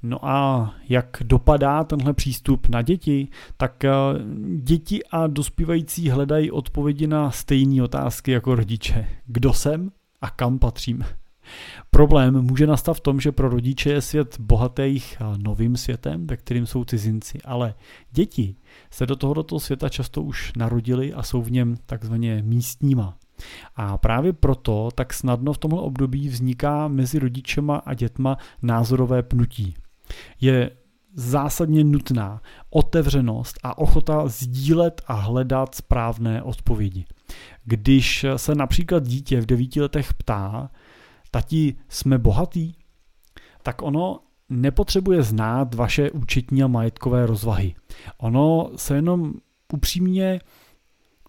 No 0.03 0.29
a 0.29 0.75
jak 0.89 1.17
dopadá 1.25 1.85
tenhle 1.85 2.15
přístup 2.15 2.69
na 2.69 2.83
děti? 2.83 3.29
Tak 3.57 3.85
děti 4.57 5.05
a 5.11 5.27
dospívající 5.27 6.11
hledají 6.11 6.51
odpovědi 6.51 7.07
na 7.07 7.31
stejné 7.31 7.83
otázky 7.83 8.31
jako 8.31 8.55
rodiče. 8.55 9.09
Kdo 9.27 9.53
jsem 9.53 9.91
a 10.21 10.31
kam 10.31 10.59
patřím? 10.59 11.05
Problém 11.91 12.43
může 12.43 12.67
nastat 12.67 12.95
v 12.95 13.01
tom, 13.01 13.21
že 13.21 13.33
pro 13.33 13.49
rodiče 13.49 13.91
je 13.91 14.03
svět 14.03 14.41
bohatých 14.41 15.17
novým 15.37 15.77
světem, 15.77 16.27
ve 16.27 16.37
kterým 16.37 16.67
jsou 16.67 16.85
cizinci, 16.85 17.39
ale 17.45 17.75
děti 18.11 18.57
se 18.91 19.07
do 19.07 19.17
tohoto 19.17 19.61
světa 19.61 19.89
často 19.89 20.23
už 20.23 20.53
narodili 20.57 21.13
a 21.13 21.23
jsou 21.23 21.43
v 21.43 21.51
něm 21.51 21.77
takzvaně 21.87 22.43
místníma. 22.47 23.17
A 23.77 23.99
právě 23.99 24.33
proto 24.33 24.89
tak 24.95 25.15
snadno 25.15 25.53
v 25.53 25.59
tomhle 25.59 25.81
období 25.81 26.29
vzniká 26.29 26.89
mezi 26.89 27.19
rodičema 27.19 27.77
a 27.77 27.95
dětma 27.95 28.37
názorové 28.63 29.23
pnutí. 29.23 29.75
Je 30.41 30.71
zásadně 31.15 31.85
nutná 31.85 32.43
otevřenost 32.71 33.59
a 33.63 33.79
ochota 33.79 34.29
sdílet 34.29 35.03
a 35.07 35.15
hledat 35.15 35.75
správné 35.75 36.43
odpovědi. 36.43 37.05
Když 37.65 38.27
se 38.37 38.55
například 38.55 39.03
dítě 39.03 39.41
v 39.41 39.47
devíti 39.47 39.81
letech 39.81 40.15
ptá, 40.15 40.71
tati, 41.31 41.77
jsme 41.89 42.19
bohatý? 42.19 42.73
Tak 43.63 43.83
ono 43.83 44.21
nepotřebuje 44.49 45.23
znát 45.23 45.75
vaše 45.75 46.11
účetní 46.11 46.63
a 46.63 46.67
majetkové 46.67 47.27
rozvahy. 47.27 47.75
Ono 48.19 48.71
se 48.77 48.95
jenom 48.95 49.33
upřímně 49.73 50.41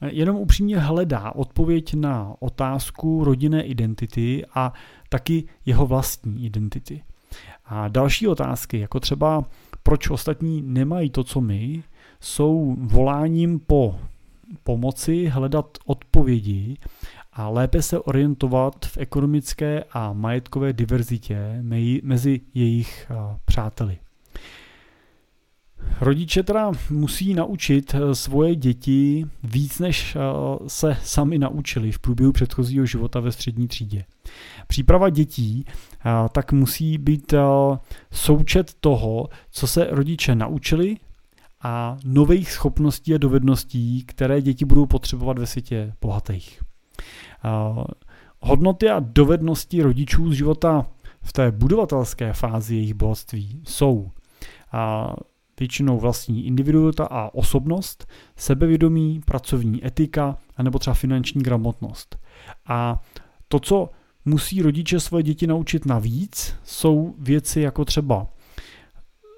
jenom 0.07 0.35
upřímně 0.35 0.79
hledá 0.79 1.31
odpověď 1.35 1.93
na 1.93 2.35
otázku 2.39 3.23
rodinné 3.23 3.63
identity 3.63 4.45
a 4.55 4.73
taky 5.09 5.43
jeho 5.65 5.87
vlastní 5.87 6.45
identity. 6.45 7.03
A 7.65 7.87
další 7.87 8.27
otázky, 8.27 8.79
jako 8.79 8.99
třeba 8.99 9.45
proč 9.83 10.09
ostatní 10.09 10.61
nemají 10.61 11.09
to, 11.09 11.23
co 11.23 11.41
my, 11.41 11.83
jsou 12.19 12.75
voláním 12.79 13.59
po 13.59 13.99
pomoci 14.63 15.25
hledat 15.25 15.77
odpovědi 15.85 16.77
a 17.33 17.49
lépe 17.49 17.81
se 17.81 17.99
orientovat 17.99 18.85
v 18.85 18.97
ekonomické 18.97 19.83
a 19.91 20.13
majetkové 20.13 20.73
diverzitě 20.73 21.59
mezi 22.03 22.41
jejich 22.53 23.11
přáteli. 23.45 23.97
Rodiče 26.01 26.43
teda 26.43 26.71
musí 26.89 27.33
naučit 27.33 27.95
eh, 27.95 28.15
svoje 28.15 28.55
děti 28.55 29.25
víc, 29.43 29.79
než 29.79 30.15
eh, 30.15 30.19
se 30.67 30.97
sami 31.03 31.37
naučili 31.37 31.91
v 31.91 31.99
průběhu 31.99 32.31
předchozího 32.31 32.85
života 32.85 33.19
ve 33.19 33.31
střední 33.31 33.67
třídě. 33.67 34.03
Příprava 34.67 35.09
dětí 35.09 35.65
eh, 35.65 36.09
tak 36.31 36.51
musí 36.51 36.97
být 36.97 37.33
součet 38.11 38.73
toho, 38.79 39.29
co 39.51 39.67
se 39.67 39.87
rodiče 39.89 40.35
naučili 40.35 40.97
a 41.61 41.97
nových 42.03 42.51
schopností 42.51 43.15
a 43.15 43.17
dovedností, 43.17 44.03
které 44.05 44.41
děti 44.41 44.65
budou 44.65 44.85
potřebovat 44.85 45.39
ve 45.39 45.47
světě 45.47 45.93
bohatých. 46.01 46.61
Hodnoty 48.39 48.89
a 48.89 48.99
dovednosti 48.99 49.81
rodičů 49.81 50.31
z 50.31 50.33
života 50.33 50.85
v 51.21 51.33
té 51.33 51.51
budovatelské 51.51 52.33
fázi 52.33 52.75
jejich 52.75 52.93
bohatství 52.93 53.61
jsou 53.67 54.11
většinou 55.61 55.99
vlastní 55.99 56.45
individualita 56.45 57.05
a 57.05 57.33
osobnost, 57.33 58.07
sebevědomí, 58.35 59.21
pracovní 59.25 59.85
etika 59.85 60.37
anebo 60.57 60.79
třeba 60.79 60.93
finanční 60.93 61.43
gramotnost. 61.43 62.17
A 62.65 62.99
to, 63.47 63.59
co 63.59 63.89
musí 64.25 64.61
rodiče 64.61 64.99
svoje 64.99 65.23
děti 65.23 65.47
naučit 65.47 65.85
navíc, 65.85 66.55
jsou 66.63 67.15
věci 67.19 67.61
jako 67.61 67.85
třeba 67.85 68.27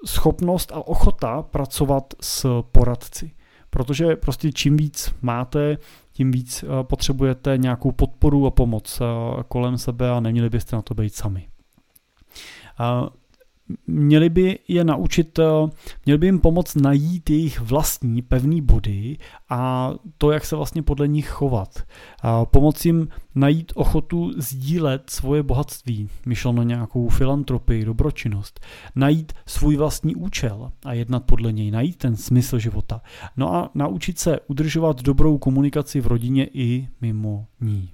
schopnost 0.06 0.72
a 0.72 0.86
ochota 0.86 1.42
pracovat 1.42 2.14
s 2.20 2.62
poradci. 2.72 3.30
Protože 3.70 4.16
prostě 4.16 4.52
čím 4.52 4.76
víc 4.76 5.14
máte, 5.22 5.78
tím 6.12 6.30
víc 6.30 6.62
eh, 6.62 6.84
potřebujete 6.84 7.58
nějakou 7.58 7.92
podporu 7.92 8.46
a 8.46 8.50
pomoc 8.50 9.00
eh, 9.00 9.04
kolem 9.48 9.78
sebe 9.78 10.10
a 10.10 10.20
neměli 10.20 10.50
byste 10.50 10.76
na 10.76 10.82
to 10.82 10.94
být 10.94 11.14
sami. 11.14 11.48
Měli 13.86 14.28
by 14.28 14.58
je 14.68 14.84
naučit, 14.84 15.38
eh, 15.38 15.44
měli 16.06 16.18
by 16.18 16.26
jim 16.26 16.40
pomoct 16.40 16.74
najít 16.74 17.30
jejich 17.30 17.60
vlastní 17.60 18.22
pevný 18.22 18.60
body 18.60 19.18
a 19.50 19.90
to, 20.18 20.30
jak 20.30 20.44
se 20.44 20.56
vlastně 20.56 20.82
podle 20.82 21.08
nich 21.08 21.28
chovat. 21.28 21.82
Pomoct 22.44 22.84
jim 22.86 23.08
najít 23.34 23.72
ochotu 23.74 24.32
sdílet 24.36 25.10
svoje 25.10 25.42
bohatství, 25.42 26.08
myšleno 26.26 26.62
nějakou 26.62 27.08
filantropii, 27.08 27.84
dobročinnost, 27.84 28.60
najít 28.94 29.32
svůj 29.46 29.76
vlastní 29.76 30.14
účel 30.14 30.72
a 30.84 30.92
jednat 30.92 31.24
podle 31.24 31.52
něj, 31.52 31.70
najít 31.70 31.96
ten 31.96 32.16
smysl 32.16 32.58
života. 32.58 33.00
No 33.36 33.54
a 33.54 33.70
naučit 33.74 34.18
se 34.18 34.40
udržovat 34.46 35.02
dobrou 35.02 35.38
komunikaci 35.38 36.00
v 36.00 36.06
rodině 36.06 36.48
i 36.52 36.88
mimo 37.00 37.46
ní. 37.60 37.93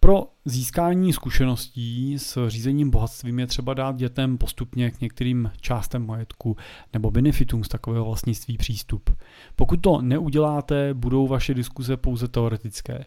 Pro 0.00 0.26
získání 0.44 1.12
zkušeností 1.12 2.18
s 2.18 2.48
řízením 2.48 2.90
bohatstvím 2.90 3.38
je 3.38 3.46
třeba 3.46 3.74
dát 3.74 3.96
dětem 3.96 4.38
postupně 4.38 4.90
k 4.90 5.00
některým 5.00 5.50
částem 5.60 6.06
majetku 6.06 6.56
nebo 6.92 7.10
benefitům 7.10 7.64
z 7.64 7.68
takového 7.68 8.04
vlastnictví 8.04 8.56
přístup. 8.56 9.10
Pokud 9.56 9.76
to 9.76 10.02
neuděláte, 10.02 10.94
budou 10.94 11.26
vaše 11.26 11.54
diskuze 11.54 11.96
pouze 11.96 12.28
teoretické. 12.28 13.04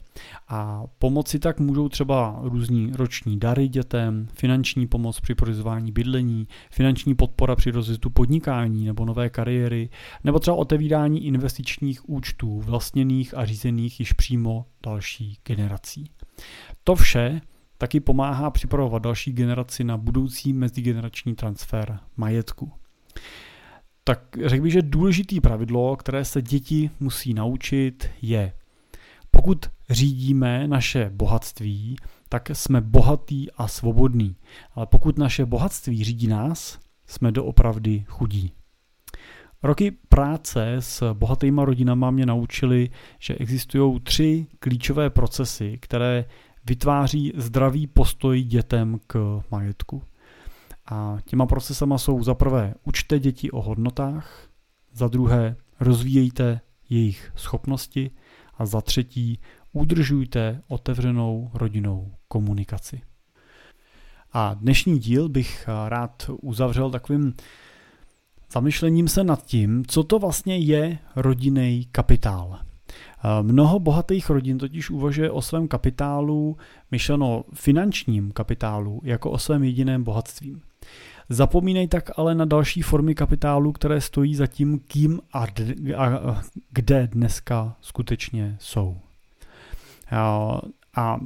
A 0.48 0.84
pomoci 1.00 1.40
tak 1.40 1.60
můžou 1.60 1.90
třeba 1.90 2.40
různí 2.42 2.92
roční 2.96 3.40
dary 3.40 3.68
dětem, 3.68 4.28
finanční 4.34 4.88
pomoc 4.88 5.20
při 5.20 5.36
pořizování 5.36 5.92
bydlení, 5.92 6.48
finanční 6.72 7.16
podpora 7.16 7.56
při 7.56 7.72
rozjezdu 7.72 8.10
podnikání 8.10 8.86
nebo 8.86 9.06
nové 9.06 9.30
kariéry, 9.30 9.90
nebo 10.24 10.40
třeba 10.40 10.58
otevírání 10.58 11.26
investičních 11.26 12.10
účtů 12.10 12.60
vlastněných 12.60 13.38
a 13.38 13.46
řízených 13.46 14.00
již 14.00 14.14
přímo 14.14 14.66
další 14.84 15.38
generací. 15.46 16.10
To 16.84 16.96
vše 16.96 17.42
taky 17.78 18.00
pomáhá 18.00 18.52
připravovat 18.52 19.04
další 19.04 19.32
generaci 19.32 19.84
na 19.84 19.98
budoucí 19.98 20.54
mezigenerační 20.54 21.36
transfer 21.36 22.00
majetku. 22.18 22.72
tak 24.04 24.38
řekl 24.46 24.64
bych, 24.64 24.74
že 24.74 24.82
důležitý 24.82 25.42
pravidlo, 25.42 25.96
které 25.96 26.26
se 26.26 26.42
děti 26.42 26.90
musí 27.00 27.34
naučit, 27.34 28.10
je, 28.22 28.54
pokud 29.32 29.66
řídíme 29.90 30.68
naše 30.68 31.10
bohatství, 31.14 31.96
tak 32.30 32.50
jsme 32.54 32.82
bohatý 32.82 33.52
a 33.52 33.68
svobodný. 33.68 34.36
Ale 34.76 34.86
pokud 34.86 35.18
naše 35.18 35.46
bohatství 35.46 36.04
řídí 36.04 36.28
nás, 36.28 36.80
jsme 37.06 37.32
doopravdy 37.32 38.06
chudí. 38.08 38.54
Roky 39.64 39.92
práce 39.92 40.76
s 40.80 41.14
bohatýma 41.14 41.66
rodinama 41.66 42.12
mě 42.12 42.26
naučili, 42.26 42.90
že 43.20 43.36
existují 43.36 44.00
tři 44.00 44.48
klíčové 44.60 45.10
procesy, 45.10 45.78
které 45.82 46.26
vytváří 46.66 47.34
zdravý 47.36 47.88
postoj 47.88 48.44
dětem 48.44 49.00
k 49.08 49.42
majetku. 49.52 50.04
A 50.86 51.18
těma 51.26 51.46
procesama 51.46 51.98
jsou 51.98 52.24
za 52.24 52.34
prvé 52.34 52.74
učte 52.84 53.20
děti 53.20 53.52
o 53.52 53.62
hodnotách, 53.62 54.50
za 54.94 55.08
druhé 55.08 55.56
rozvíjejte 55.80 56.62
jejich 56.90 57.32
schopnosti 57.36 58.12
a 58.58 58.66
za 58.66 58.82
třetí 58.82 59.40
udržujte 59.72 60.62
otevřenou 60.68 61.52
rodinou 61.54 62.14
komunikaci. 62.28 63.02
A 64.34 64.54
dnešní 64.54 65.00
díl 65.00 65.30
bych 65.30 65.70
rád 65.88 66.32
uzavřel 66.42 66.92
takovým 66.92 67.34
zamyšlením 68.52 69.08
se 69.08 69.24
nad 69.24 69.46
tím, 69.46 69.86
co 69.88 70.04
to 70.04 70.20
vlastně 70.20 70.58
je 70.58 70.98
rodinný 71.16 71.88
kapitál. 71.92 72.60
Mnoho 73.42 73.80
bohatých 73.80 74.30
rodin 74.30 74.58
totiž 74.58 74.90
uvažuje 74.90 75.32
o 75.32 75.42
svém 75.42 75.68
kapitálu, 75.68 76.58
myšleno 76.92 77.44
finančním 77.54 78.32
kapitálu, 78.32 79.02
jako 79.04 79.32
o 79.32 79.38
svém 79.38 79.64
jediném 79.64 80.04
bohatství. 80.04 80.62
Zapomínej 81.30 81.88
tak 81.88 82.12
ale 82.20 82.36
na 82.36 82.46
další 82.46 82.82
formy 82.82 83.16
kapitálu, 83.16 83.72
které 83.72 84.02
stojí 84.02 84.36
za 84.36 84.48
tím, 84.48 84.80
kým 84.88 85.20
a, 85.34 85.46
d- 85.46 85.96
a 85.96 86.42
kde 86.72 87.08
dneska 87.12 87.76
skutečně 87.82 88.58
jsou. 88.60 88.98
A 90.96 91.20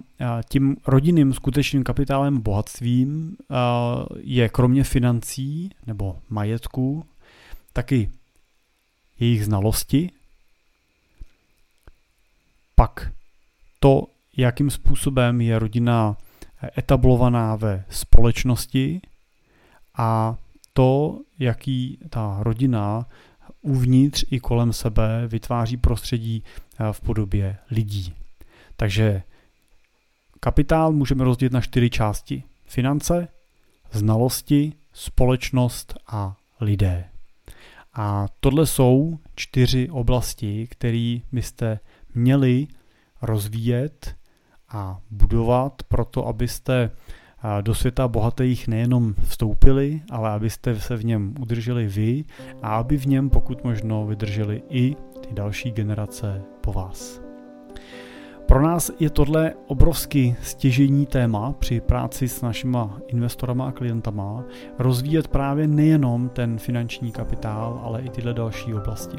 tím 0.49 0.77
rodinným 0.88 1.33
skutečným 1.33 1.83
kapitálem 1.83 2.41
bohatstvím 2.41 3.38
je 4.19 4.49
kromě 4.49 4.83
financí 4.83 5.69
nebo 5.88 6.15
majetku 6.29 7.05
taky 7.75 8.11
jejich 9.19 9.45
znalosti, 9.45 10.11
pak 12.75 13.11
to, 13.79 14.07
jakým 14.38 14.69
způsobem 14.69 15.41
je 15.41 15.59
rodina 15.59 16.17
etablovaná 16.77 17.55
ve 17.55 17.85
společnosti 17.89 19.01
a 19.97 20.35
to, 20.73 21.21
jaký 21.39 21.99
ta 22.09 22.38
rodina 22.39 23.05
uvnitř 23.61 24.25
i 24.31 24.39
kolem 24.39 24.73
sebe 24.73 25.27
vytváří 25.27 25.77
prostředí 25.77 26.43
v 26.91 27.01
podobě 27.01 27.57
lidí. 27.71 28.13
Takže 28.75 29.23
kapitál 30.39 30.91
můžeme 30.91 31.23
rozdělit 31.23 31.53
na 31.53 31.61
čtyři 31.61 31.89
části. 31.89 32.43
Finance, 32.65 33.27
znalosti, 33.91 34.73
společnost 34.93 35.93
a 36.07 36.38
lidé. 36.61 37.14
A 37.95 38.25
tohle 38.39 38.65
jsou 38.65 39.19
čtyři 39.36 39.89
oblasti, 39.89 40.67
které 40.71 41.17
byste 41.31 41.79
měli 42.15 42.67
rozvíjet 43.21 44.15
a 44.69 44.99
budovat 45.12 45.84
proto, 45.84 46.27
abyste 46.27 46.91
do 47.62 47.75
světa 47.75 48.08
bohatých 48.08 48.67
nejenom 48.67 49.13
vstoupili, 49.13 50.01
ale 50.12 50.29
abyste 50.29 50.79
se 50.79 50.95
v 50.95 51.05
něm 51.05 51.36
udrželi 51.39 51.88
vy 51.88 52.23
a 52.62 52.75
aby 52.75 52.97
v 52.97 53.05
něm 53.05 53.29
pokud 53.29 53.63
možno 53.63 54.05
vydrželi 54.05 54.63
i 54.69 54.95
ty 55.21 55.34
další 55.34 55.71
generace 55.71 56.41
po 56.62 56.73
vás. 56.73 57.24
Pro 58.45 58.62
nás 58.62 58.91
je 58.99 59.10
tohle 59.10 59.53
obrovsky 59.67 60.36
stěžení 60.41 61.05
téma 61.05 61.53
při 61.60 61.81
práci 61.81 62.27
s 62.27 62.41
našima 62.41 62.97
investorama 63.08 63.67
a 63.67 63.71
klientama 63.71 64.43
rozvíjet 64.79 65.27
právě 65.27 65.67
nejenom 65.67 66.29
ten 66.29 66.58
finanční 66.58 67.12
kapitál, 67.12 67.81
ale 67.84 68.01
i 68.01 68.10
tyhle 68.10 68.34
další 68.34 68.73
oblasti. 68.73 69.17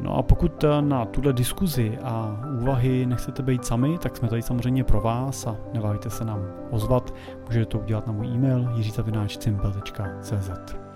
No 0.00 0.16
a 0.16 0.22
pokud 0.22 0.64
na 0.80 1.04
tuhle 1.04 1.32
diskuzi 1.32 1.98
a 2.02 2.40
úvahy 2.60 3.06
nechcete 3.06 3.42
být 3.42 3.64
sami, 3.64 3.98
tak 3.98 4.16
jsme 4.16 4.28
tady 4.28 4.42
samozřejmě 4.42 4.84
pro 4.84 5.00
vás 5.00 5.46
a 5.46 5.56
neváhejte 5.72 6.10
se 6.10 6.24
nám 6.24 6.46
ozvat. 6.70 7.14
Můžete 7.46 7.66
to 7.66 7.78
udělat 7.78 8.06
na 8.06 8.12
můj 8.12 8.26
e-mail 8.26 8.68
jiřizavináčcimpel.cz 8.76 10.91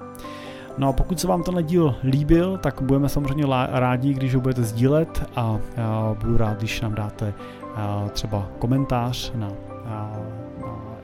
No 0.78 0.88
a 0.88 0.92
pokud 0.92 1.20
se 1.20 1.26
vám 1.26 1.42
tenhle 1.42 1.62
díl 1.62 1.94
líbil, 2.04 2.58
tak 2.58 2.82
budeme 2.82 3.08
samozřejmě 3.08 3.46
rádi, 3.70 4.14
když 4.14 4.34
ho 4.34 4.40
budete 4.40 4.62
sdílet 4.62 5.30
a 5.36 5.58
budu 6.20 6.36
rád, 6.36 6.58
když 6.58 6.80
nám 6.80 6.94
dáte 6.94 7.34
třeba 8.12 8.48
komentář 8.58 9.32
na, 9.34 9.48
na 9.84 10.12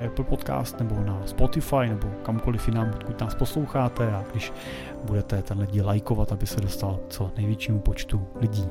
Apple 0.07 0.25
Podcast 0.25 0.79
nebo 0.79 1.01
na 1.05 1.23
Spotify 1.27 1.89
nebo 1.89 2.09
kamkoliv 2.23 2.69
jinam, 2.69 2.91
pokud 2.91 3.21
nás 3.21 3.35
posloucháte 3.35 4.13
a 4.13 4.25
když 4.33 4.53
budete 5.05 5.43
tenhle 5.43 5.67
díl 5.67 5.87
lajkovat, 5.87 6.33
aby 6.33 6.47
se 6.47 6.61
dostal 6.61 7.01
co 7.09 7.31
největšímu 7.37 7.81
počtu 7.81 8.27
lidí. 8.41 8.69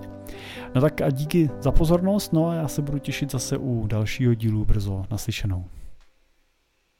No 0.75 0.81
tak 0.81 1.01
a 1.01 1.09
díky 1.09 1.49
za 1.61 1.71
pozornost, 1.71 2.33
no 2.33 2.49
a 2.49 2.53
já 2.53 2.67
se 2.67 2.81
budu 2.81 2.97
těšit 2.97 3.31
zase 3.31 3.57
u 3.57 3.87
dalšího 3.87 4.33
dílu 4.33 4.65
brzo 4.65 5.03
naslyšenou. 5.11 5.65